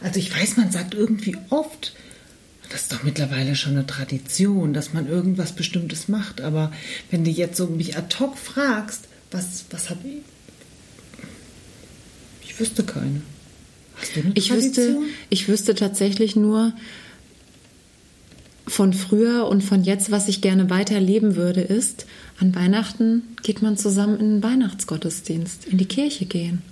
Also 0.01 0.19
ich 0.19 0.35
weiß, 0.35 0.57
man 0.57 0.71
sagt 0.71 0.95
irgendwie 0.95 1.37
oft, 1.51 1.95
das 2.71 2.83
ist 2.83 2.93
doch 2.93 3.03
mittlerweile 3.03 3.57
schon 3.57 3.73
eine 3.73 3.87
Tradition, 3.87 4.73
dass 4.73 4.93
man 4.93 5.09
irgendwas 5.09 5.53
Bestimmtes 5.53 6.09
macht. 6.09 6.41
Aber 6.41 6.73
wenn 7.11 7.25
du 7.25 7.31
jetzt 7.31 7.57
so 7.57 7.67
mich 7.67 7.97
ad 7.97 8.17
hoc 8.19 8.37
fragst, 8.37 9.03
was, 9.31 9.65
was 9.71 9.91
habe 9.91 10.01
ich? 10.07 10.23
Ich 12.43 12.61
wüsste 12.61 12.85
keine. 12.85 13.23
Hast 13.97 14.17
du 14.17 14.21
eine 14.21 14.33
ich 14.35 14.49
Tradition? 14.49 15.03
Wüsste, 15.05 15.15
ich 15.31 15.49
wüsste 15.49 15.75
tatsächlich 15.75 16.37
nur 16.37 16.73
von 18.67 18.93
früher 18.93 19.47
und 19.47 19.63
von 19.63 19.85
jetzt, 19.85 20.11
was 20.11 20.29
ich 20.29 20.41
gerne 20.41 20.71
weiterleben 20.71 21.37
würde, 21.37 21.61
ist, 21.61 22.07
an 22.41 22.55
Weihnachten 22.55 23.23
geht 23.43 23.63
man 23.63 23.77
zusammen 23.77 24.19
in 24.19 24.31
den 24.37 24.43
Weihnachtsgottesdienst, 24.43 25.67
in 25.67 25.79
die 25.79 25.87
Kirche 25.87 26.27
gehen. 26.27 26.63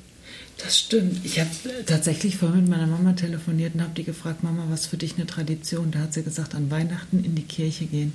Das 0.59 0.79
stimmt. 0.79 1.25
Ich 1.25 1.41
habe 1.41 1.51
tatsächlich 1.87 2.37
vorhin 2.37 2.63
mit 2.63 2.71
meiner 2.71 2.87
Mama 2.87 3.13
telefoniert 3.15 3.75
und 3.75 3.83
habe 3.83 3.95
die 3.95 4.05
gefragt, 4.05 4.43
Mama, 4.43 4.67
was 4.71 4.87
für 4.87 4.97
dich 4.97 5.17
eine 5.17 5.27
Tradition? 5.27 5.91
Da 5.91 6.01
hat 6.01 6.15
sie 6.15 6.23
gesagt, 6.23 6.55
an 6.55 6.71
Weihnachten 6.71 7.25
in 7.25 7.35
die 7.35 7.43
Kirche 7.43 7.87
gehen 7.87 8.13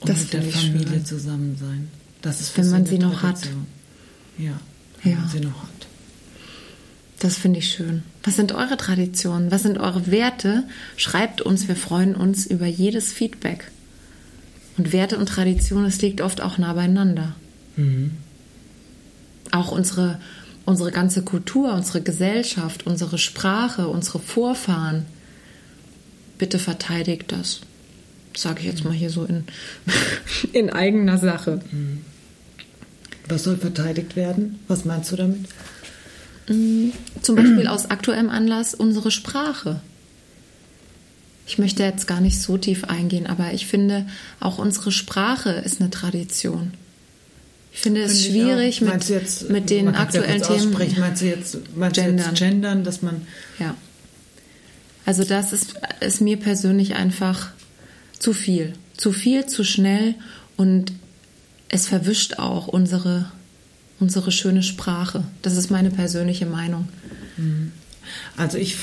und 0.00 0.08
das 0.08 0.20
mit 0.20 0.32
der 0.32 0.42
Familie 0.42 0.88
schön. 0.88 1.04
zusammen 1.04 1.56
sein. 1.58 1.88
Das 2.22 2.40
ist 2.40 2.56
wenn 2.56 2.70
man 2.70 2.86
sie 2.86 2.98
noch 2.98 3.22
hat. 3.22 3.40
Ja, 4.38 4.60
wenn 5.02 5.12
ja. 5.12 5.18
man 5.18 5.28
sie 5.28 5.40
noch 5.40 5.62
hat. 5.62 5.86
Das 7.20 7.36
finde 7.36 7.60
ich 7.60 7.70
schön. 7.70 8.02
Was 8.24 8.36
sind 8.36 8.52
eure 8.52 8.76
Traditionen? 8.76 9.52
Was 9.52 9.62
sind 9.62 9.78
eure 9.78 10.10
Werte? 10.10 10.64
Schreibt 10.96 11.40
uns, 11.40 11.68
wir 11.68 11.76
freuen 11.76 12.16
uns 12.16 12.46
über 12.46 12.66
jedes 12.66 13.12
Feedback. 13.12 13.70
Und 14.76 14.92
Werte 14.92 15.18
und 15.18 15.28
Traditionen, 15.28 15.86
es 15.86 16.00
liegt 16.00 16.22
oft 16.22 16.40
auch 16.40 16.58
nah 16.58 16.72
beieinander. 16.72 17.36
Mhm. 17.76 18.12
Auch 19.52 19.70
unsere 19.70 20.18
unsere 20.70 20.90
ganze 20.92 21.22
Kultur, 21.22 21.72
unsere 21.74 22.00
Gesellschaft, 22.00 22.86
unsere 22.86 23.18
Sprache, 23.18 23.88
unsere 23.88 24.18
Vorfahren. 24.18 25.06
Bitte 26.38 26.58
verteidigt 26.58 27.32
das. 27.32 27.60
Sage 28.36 28.60
ich 28.60 28.66
jetzt 28.66 28.84
mal 28.84 28.92
hier 28.92 29.10
so 29.10 29.24
in, 29.24 29.44
in 30.52 30.70
eigener 30.70 31.18
Sache. 31.18 31.60
Was 33.28 33.44
soll 33.44 33.56
verteidigt 33.56 34.16
werden? 34.16 34.60
Was 34.68 34.84
meinst 34.84 35.12
du 35.12 35.16
damit? 35.16 35.46
Mm, 36.50 36.90
zum 37.22 37.36
Beispiel 37.36 37.66
aus 37.68 37.90
aktuellem 37.90 38.28
Anlass 38.28 38.74
unsere 38.74 39.10
Sprache. 39.10 39.80
Ich 41.46 41.58
möchte 41.58 41.82
jetzt 41.82 42.06
gar 42.06 42.20
nicht 42.20 42.40
so 42.40 42.58
tief 42.58 42.84
eingehen, 42.84 43.26
aber 43.26 43.52
ich 43.52 43.66
finde, 43.66 44.06
auch 44.40 44.58
unsere 44.58 44.92
Sprache 44.92 45.50
ist 45.50 45.80
eine 45.80 45.90
Tradition. 45.90 46.72
Ich 47.72 47.80
finde 47.80 48.02
es 48.02 48.20
find 48.20 48.32
schwierig 48.32 48.80
mit, 48.80 49.08
jetzt, 49.08 49.48
mit 49.48 49.70
den 49.70 49.94
aktuellen 49.94 50.42
Themen. 50.42 50.72
Meinst 50.98 51.22
du 51.22 51.26
jetzt, 51.26 51.58
meinst 51.76 52.00
gendern. 52.00 52.26
jetzt 52.26 52.38
gendern, 52.38 52.84
dass 52.84 53.02
man. 53.02 53.26
Ja. 53.58 53.74
Also, 55.06 55.24
das 55.24 55.52
ist, 55.52 55.74
ist 56.00 56.20
mir 56.20 56.36
persönlich 56.36 56.94
einfach 56.94 57.50
zu 58.18 58.32
viel. 58.32 58.72
Zu 58.96 59.12
viel, 59.12 59.46
zu 59.46 59.64
schnell 59.64 60.14
und 60.56 60.92
es 61.68 61.86
verwischt 61.86 62.38
auch 62.38 62.66
unsere, 62.66 63.30
unsere 64.00 64.32
schöne 64.32 64.62
Sprache. 64.62 65.24
Das 65.42 65.56
ist 65.56 65.70
meine 65.70 65.90
persönliche 65.90 66.46
Meinung. 66.46 66.88
Mhm. 67.36 67.72
Also, 68.36 68.58
ich. 68.58 68.76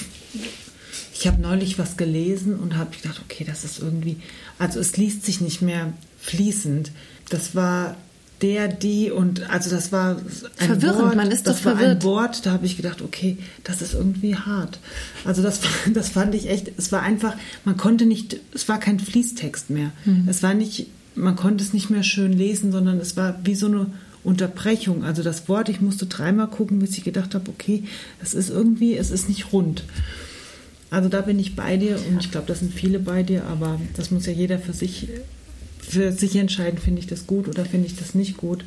Ich 1.19 1.25
habe 1.25 1.41
neulich 1.41 1.79
was 1.79 1.97
gelesen 1.97 2.59
und 2.59 2.77
habe 2.77 2.95
gedacht, 2.95 3.19
okay, 3.25 3.43
das 3.43 3.63
ist 3.63 3.79
irgendwie, 3.79 4.17
also 4.59 4.79
es 4.79 4.97
liest 4.97 5.25
sich 5.25 5.41
nicht 5.41 5.63
mehr 5.63 5.93
fließend. 6.19 6.91
Das 7.29 7.55
war 7.55 7.97
der, 8.41 8.67
die 8.67 9.09
und 9.09 9.49
also 9.49 9.69
das 9.69 9.91
war 9.91 10.17
ein 10.57 10.67
Verwirrend, 10.67 11.01
Wort, 11.01 11.15
man 11.15 11.31
ist 11.31 11.47
das 11.47 11.65
war 11.65 11.75
verwirrt. 11.75 11.97
ein 11.97 12.03
Wort, 12.03 12.45
da 12.45 12.51
habe 12.51 12.65
ich 12.65 12.77
gedacht, 12.77 13.01
okay, 13.01 13.37
das 13.63 13.81
ist 13.81 13.93
irgendwie 13.93 14.35
hart. 14.35 14.79
Also 15.25 15.41
das, 15.41 15.59
das 15.93 16.09
fand 16.09 16.35
ich 16.35 16.49
echt, 16.49 16.71
es 16.77 16.91
war 16.91 17.01
einfach, 17.01 17.35
man 17.65 17.77
konnte 17.77 18.05
nicht, 18.05 18.37
es 18.53 18.69
war 18.69 18.79
kein 18.79 18.99
Fließtext 18.99 19.69
mehr. 19.69 19.91
Mhm. 20.05 20.27
Es 20.27 20.43
war 20.43 20.53
nicht, 20.53 20.87
man 21.15 21.35
konnte 21.35 21.63
es 21.63 21.73
nicht 21.73 21.89
mehr 21.89 22.03
schön 22.03 22.31
lesen, 22.31 22.71
sondern 22.71 22.99
es 22.99 23.17
war 23.17 23.39
wie 23.43 23.55
so 23.55 23.65
eine 23.65 23.87
Unterbrechung. 24.27 25.03
Also 25.05 25.23
das 25.23 25.47
Wort, 25.47 25.69
ich 25.69 25.79
musste 25.79 26.05
dreimal 26.05 26.47
gucken, 26.47 26.79
bis 26.79 26.97
ich 26.97 27.03
gedacht 27.03 27.33
habe, 27.33 27.49
okay, 27.49 27.85
es 28.21 28.33
ist 28.33 28.49
irgendwie, 28.49 28.97
es 28.97 29.09
ist 29.09 29.29
nicht 29.29 29.53
rund. 29.53 29.83
Also 30.89 31.07
da 31.07 31.21
bin 31.21 31.39
ich 31.39 31.55
bei 31.55 31.77
dir 31.77 31.97
und 32.09 32.19
ich 32.21 32.31
glaube, 32.31 32.47
das 32.47 32.59
sind 32.59 32.73
viele 32.73 32.99
bei 32.99 33.23
dir, 33.23 33.45
aber 33.45 33.79
das 33.95 34.11
muss 34.11 34.25
ja 34.25 34.33
jeder 34.33 34.59
für 34.59 34.73
sich 34.73 35.07
für 35.79 36.11
sich 36.11 36.35
entscheiden, 36.35 36.79
finde 36.79 36.99
ich 36.99 37.07
das 37.07 37.27
gut 37.27 37.47
oder 37.47 37.63
finde 37.63 37.87
ich 37.87 37.95
das 37.95 38.13
nicht 38.13 38.35
gut. 38.35 38.65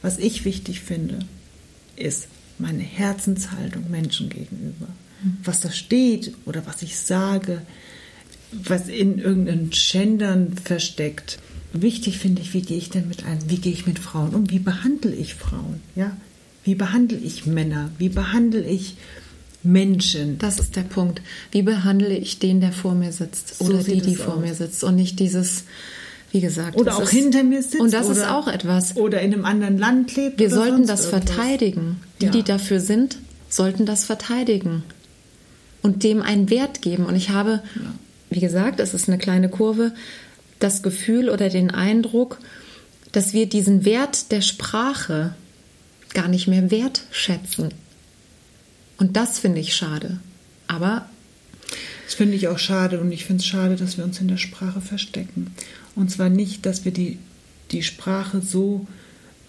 Was 0.00 0.18
ich 0.18 0.44
wichtig 0.44 0.80
finde, 0.80 1.18
ist 1.96 2.28
meine 2.58 2.84
Herzenshaltung 2.84 3.90
Menschen 3.90 4.28
gegenüber. 4.28 4.86
Was 5.42 5.60
da 5.60 5.72
steht 5.72 6.34
oder 6.44 6.64
was 6.66 6.82
ich 6.82 6.98
sage, 6.98 7.62
was 8.52 8.86
in 8.86 9.18
irgendeinem 9.18 9.70
Gendern 9.70 10.52
versteckt. 10.56 11.40
Wichtig 11.82 12.18
finde 12.18 12.42
ich, 12.42 12.54
wie 12.54 12.62
gehe 12.62 12.78
ich 12.78 12.90
denn 12.90 13.08
mit 13.08 13.24
ein, 13.24 13.38
wie 13.48 13.58
gehe 13.58 13.72
ich 13.72 13.86
mit 13.86 13.98
Frauen 13.98 14.34
um, 14.34 14.50
wie 14.50 14.58
behandle 14.58 15.14
ich 15.14 15.34
Frauen, 15.34 15.80
ja? 15.94 16.16
Wie 16.64 16.74
behandle 16.74 17.18
ich 17.18 17.46
Männer? 17.46 17.90
Wie 17.98 18.08
behandle 18.08 18.64
ich 18.64 18.96
Menschen? 19.62 20.38
Das 20.38 20.58
ist 20.58 20.74
der 20.74 20.82
Punkt. 20.82 21.22
Wie 21.52 21.62
behandle 21.62 22.16
ich 22.16 22.38
den, 22.40 22.60
der 22.60 22.72
vor 22.72 22.94
mir 22.94 23.12
sitzt 23.12 23.60
oder 23.60 23.82
so 23.82 23.92
die, 23.92 24.00
die 24.00 24.16
vor 24.16 24.34
aus. 24.34 24.40
mir 24.40 24.54
sitzt 24.54 24.82
und 24.82 24.96
nicht 24.96 25.20
dieses 25.20 25.64
wie 26.32 26.40
gesagt. 26.40 26.76
Oder 26.76 26.96
auch 26.96 27.02
ist, 27.02 27.10
hinter 27.10 27.42
mir 27.44 27.62
sitzt. 27.62 27.80
Und 27.80 27.92
das 27.92 28.06
oder, 28.06 28.16
ist 28.16 28.28
auch 28.28 28.48
etwas. 28.48 28.96
Oder 28.96 29.20
in 29.20 29.32
einem 29.32 29.44
anderen 29.44 29.78
Land 29.78 30.16
lebt. 30.16 30.38
Wir 30.38 30.50
sollten 30.50 30.86
das 30.86 31.06
irgendwas. 31.06 31.34
verteidigen. 31.34 31.96
Die, 32.20 32.26
Ja. 32.26 32.30
die 32.30 32.42
dafür 32.42 32.80
sind, 32.80 33.18
sollten 33.48 33.86
das 33.86 34.04
verteidigen 34.04 34.82
und 35.82 36.02
dem 36.02 36.22
einen 36.22 36.50
Wert 36.50 36.82
geben. 36.82 37.06
Und 37.06 37.16
ich 37.16 37.30
habe, 37.30 37.62
wie 38.28 38.40
gesagt, 38.40 38.80
es 38.80 38.92
ist 38.92 39.08
eine 39.08 39.18
kleine 39.18 39.48
Kurve, 39.48 39.92
das 40.58 40.82
Gefühl 40.82 41.28
oder 41.30 41.48
den 41.48 41.70
Eindruck, 41.70 42.38
dass 43.12 43.32
wir 43.32 43.46
diesen 43.46 43.84
Wert 43.84 44.30
der 44.32 44.40
Sprache 44.40 45.34
gar 46.14 46.28
nicht 46.28 46.48
mehr 46.48 46.70
wertschätzen. 46.70 47.74
Und 48.98 49.16
das 49.16 49.38
finde 49.38 49.60
ich 49.60 49.74
schade. 49.74 50.18
Aber 50.66 51.08
Das 52.04 52.14
finde 52.14 52.36
ich 52.36 52.48
auch 52.48 52.58
schade 52.58 53.00
und 53.00 53.10
ich 53.12 53.24
finde 53.24 53.40
es 53.40 53.46
schade, 53.46 53.76
dass 53.76 53.98
wir 53.98 54.04
uns 54.04 54.20
in 54.20 54.28
der 54.28 54.36
Sprache 54.36 54.80
verstecken. 54.80 55.52
Und 55.94 56.10
zwar 56.10 56.28
nicht, 56.28 56.64
dass 56.64 56.84
wir 56.84 56.92
die, 56.92 57.18
die 57.72 57.82
Sprache 57.82 58.40
so, 58.40 58.86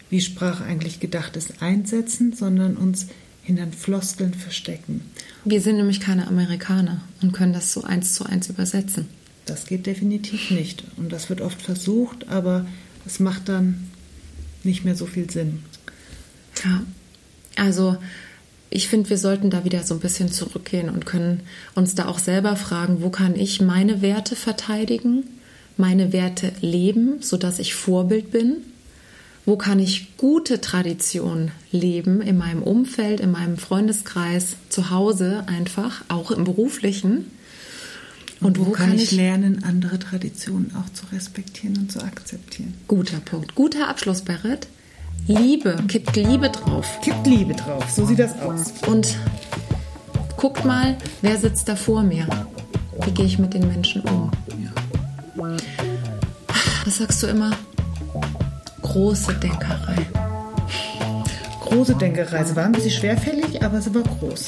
wie 0.09 0.21
Sprache 0.21 0.63
eigentlich 0.63 0.99
gedacht 0.99 1.35
ist, 1.35 1.61
einsetzen, 1.61 2.33
sondern 2.33 2.75
uns 2.75 3.07
hinter 3.43 3.67
Floskeln 3.67 4.33
verstecken. 4.33 5.01
wir 5.45 5.61
sind 5.61 5.77
nämlich 5.77 5.99
keine 6.01 6.27
Amerikaner 6.27 7.01
und 7.21 7.31
können 7.31 7.53
das 7.53 7.71
so 7.71 7.83
eins 7.83 8.13
zu 8.13 8.25
eins 8.25 8.49
übersetzen. 8.49 9.07
Das 9.47 9.65
geht 9.65 9.85
definitiv 9.85 10.51
nicht. 10.51 10.83
Und 10.97 11.11
das 11.11 11.29
wird 11.29 11.41
oft 11.41 11.61
versucht, 11.61 12.27
aber 12.29 12.65
es 13.05 13.19
macht 13.19 13.49
dann 13.49 13.89
nicht 14.63 14.85
mehr 14.85 14.95
so 14.95 15.05
viel 15.05 15.29
Sinn. 15.29 15.63
Ja, 16.63 16.83
also 17.55 17.97
ich 18.69 18.89
finde, 18.89 19.09
wir 19.09 19.17
sollten 19.17 19.49
da 19.49 19.63
wieder 19.63 19.83
so 19.83 19.93
ein 19.93 20.01
bisschen 20.01 20.31
zurückgehen 20.31 20.89
und 20.89 21.05
können 21.05 21.41
uns 21.73 21.95
da 21.95 22.07
auch 22.07 22.19
selber 22.19 22.55
fragen, 22.55 23.01
wo 23.01 23.09
kann 23.09 23.35
ich 23.35 23.61
meine 23.61 24.01
Werte 24.01 24.35
verteidigen, 24.35 25.23
meine 25.77 26.11
Werte 26.11 26.51
leben, 26.59 27.21
sodass 27.21 27.59
ich 27.59 27.75
Vorbild 27.75 28.31
bin? 28.31 28.57
Wo 29.45 29.55
kann 29.55 29.79
ich 29.79 30.17
gute 30.17 30.59
Traditionen 30.59 31.51
leben 31.71 32.21
in 32.21 32.37
meinem 32.37 32.61
Umfeld, 32.61 33.21
in 33.21 33.31
meinem 33.31 33.57
Freundeskreis, 33.57 34.57
zu 34.67 34.89
Hause 34.89 35.45
einfach, 35.47 36.03
auch 36.09 36.31
im 36.31 36.43
beruflichen? 36.43 37.31
Und, 38.41 38.59
wo, 38.59 38.71
kann 38.71 38.93
ich 38.93 39.11
lernen, 39.11 39.63
andere 39.63 39.97
Traditionen 39.97 40.71
auch 40.75 40.91
zu 40.93 41.05
respektieren 41.11 41.77
und 41.77 41.91
zu 41.91 42.01
akzeptieren? 42.01 42.73
Guter 42.87 43.19
Punkt. 43.19 43.55
Guter 43.55 43.89
Abschluss, 43.89 44.21
Berit. 44.21 44.67
Liebe, 45.27 45.75
kippt 45.87 46.15
Liebe 46.15 46.49
drauf. 46.49 46.99
Kippt 47.01 47.25
Liebe 47.25 47.53
drauf, 47.53 47.89
so 47.89 48.05
sieht 48.05 48.19
das 48.19 48.39
aus. 48.39 48.73
Und 48.85 49.17
guckt 50.37 50.63
mal, 50.63 50.97
wer 51.21 51.37
sitzt 51.37 51.67
da 51.67 51.75
vor 51.75 52.03
mir? 52.03 52.27
Wie 53.03 53.11
gehe 53.11 53.25
ich 53.25 53.39
mit 53.39 53.53
den 53.53 53.67
Menschen 53.67 54.01
um? 54.03 54.31
Was 56.85 56.97
sagst 56.97 57.23
du 57.23 57.27
immer? 57.27 57.51
Große 58.81 59.33
Denkerei. 59.33 60.07
Große 61.61 61.95
Denkerreise 61.95 62.55
war 62.55 62.63
ein 62.63 62.71
bisschen 62.71 62.91
schwerfällig, 62.91 63.61
aber 63.61 63.81
sie 63.81 63.93
war 63.93 64.03
groß. 64.03 64.45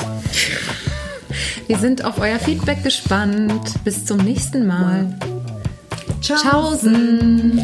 Wir 1.70 1.78
sind 1.78 2.04
auf 2.04 2.20
euer 2.20 2.40
Feedback 2.40 2.82
gespannt. 2.82 3.76
Bis 3.84 4.04
zum 4.04 4.18
nächsten 4.18 4.66
Mal. 4.66 5.14
Ciao. 6.20 6.40
Tschaußen. 6.40 7.64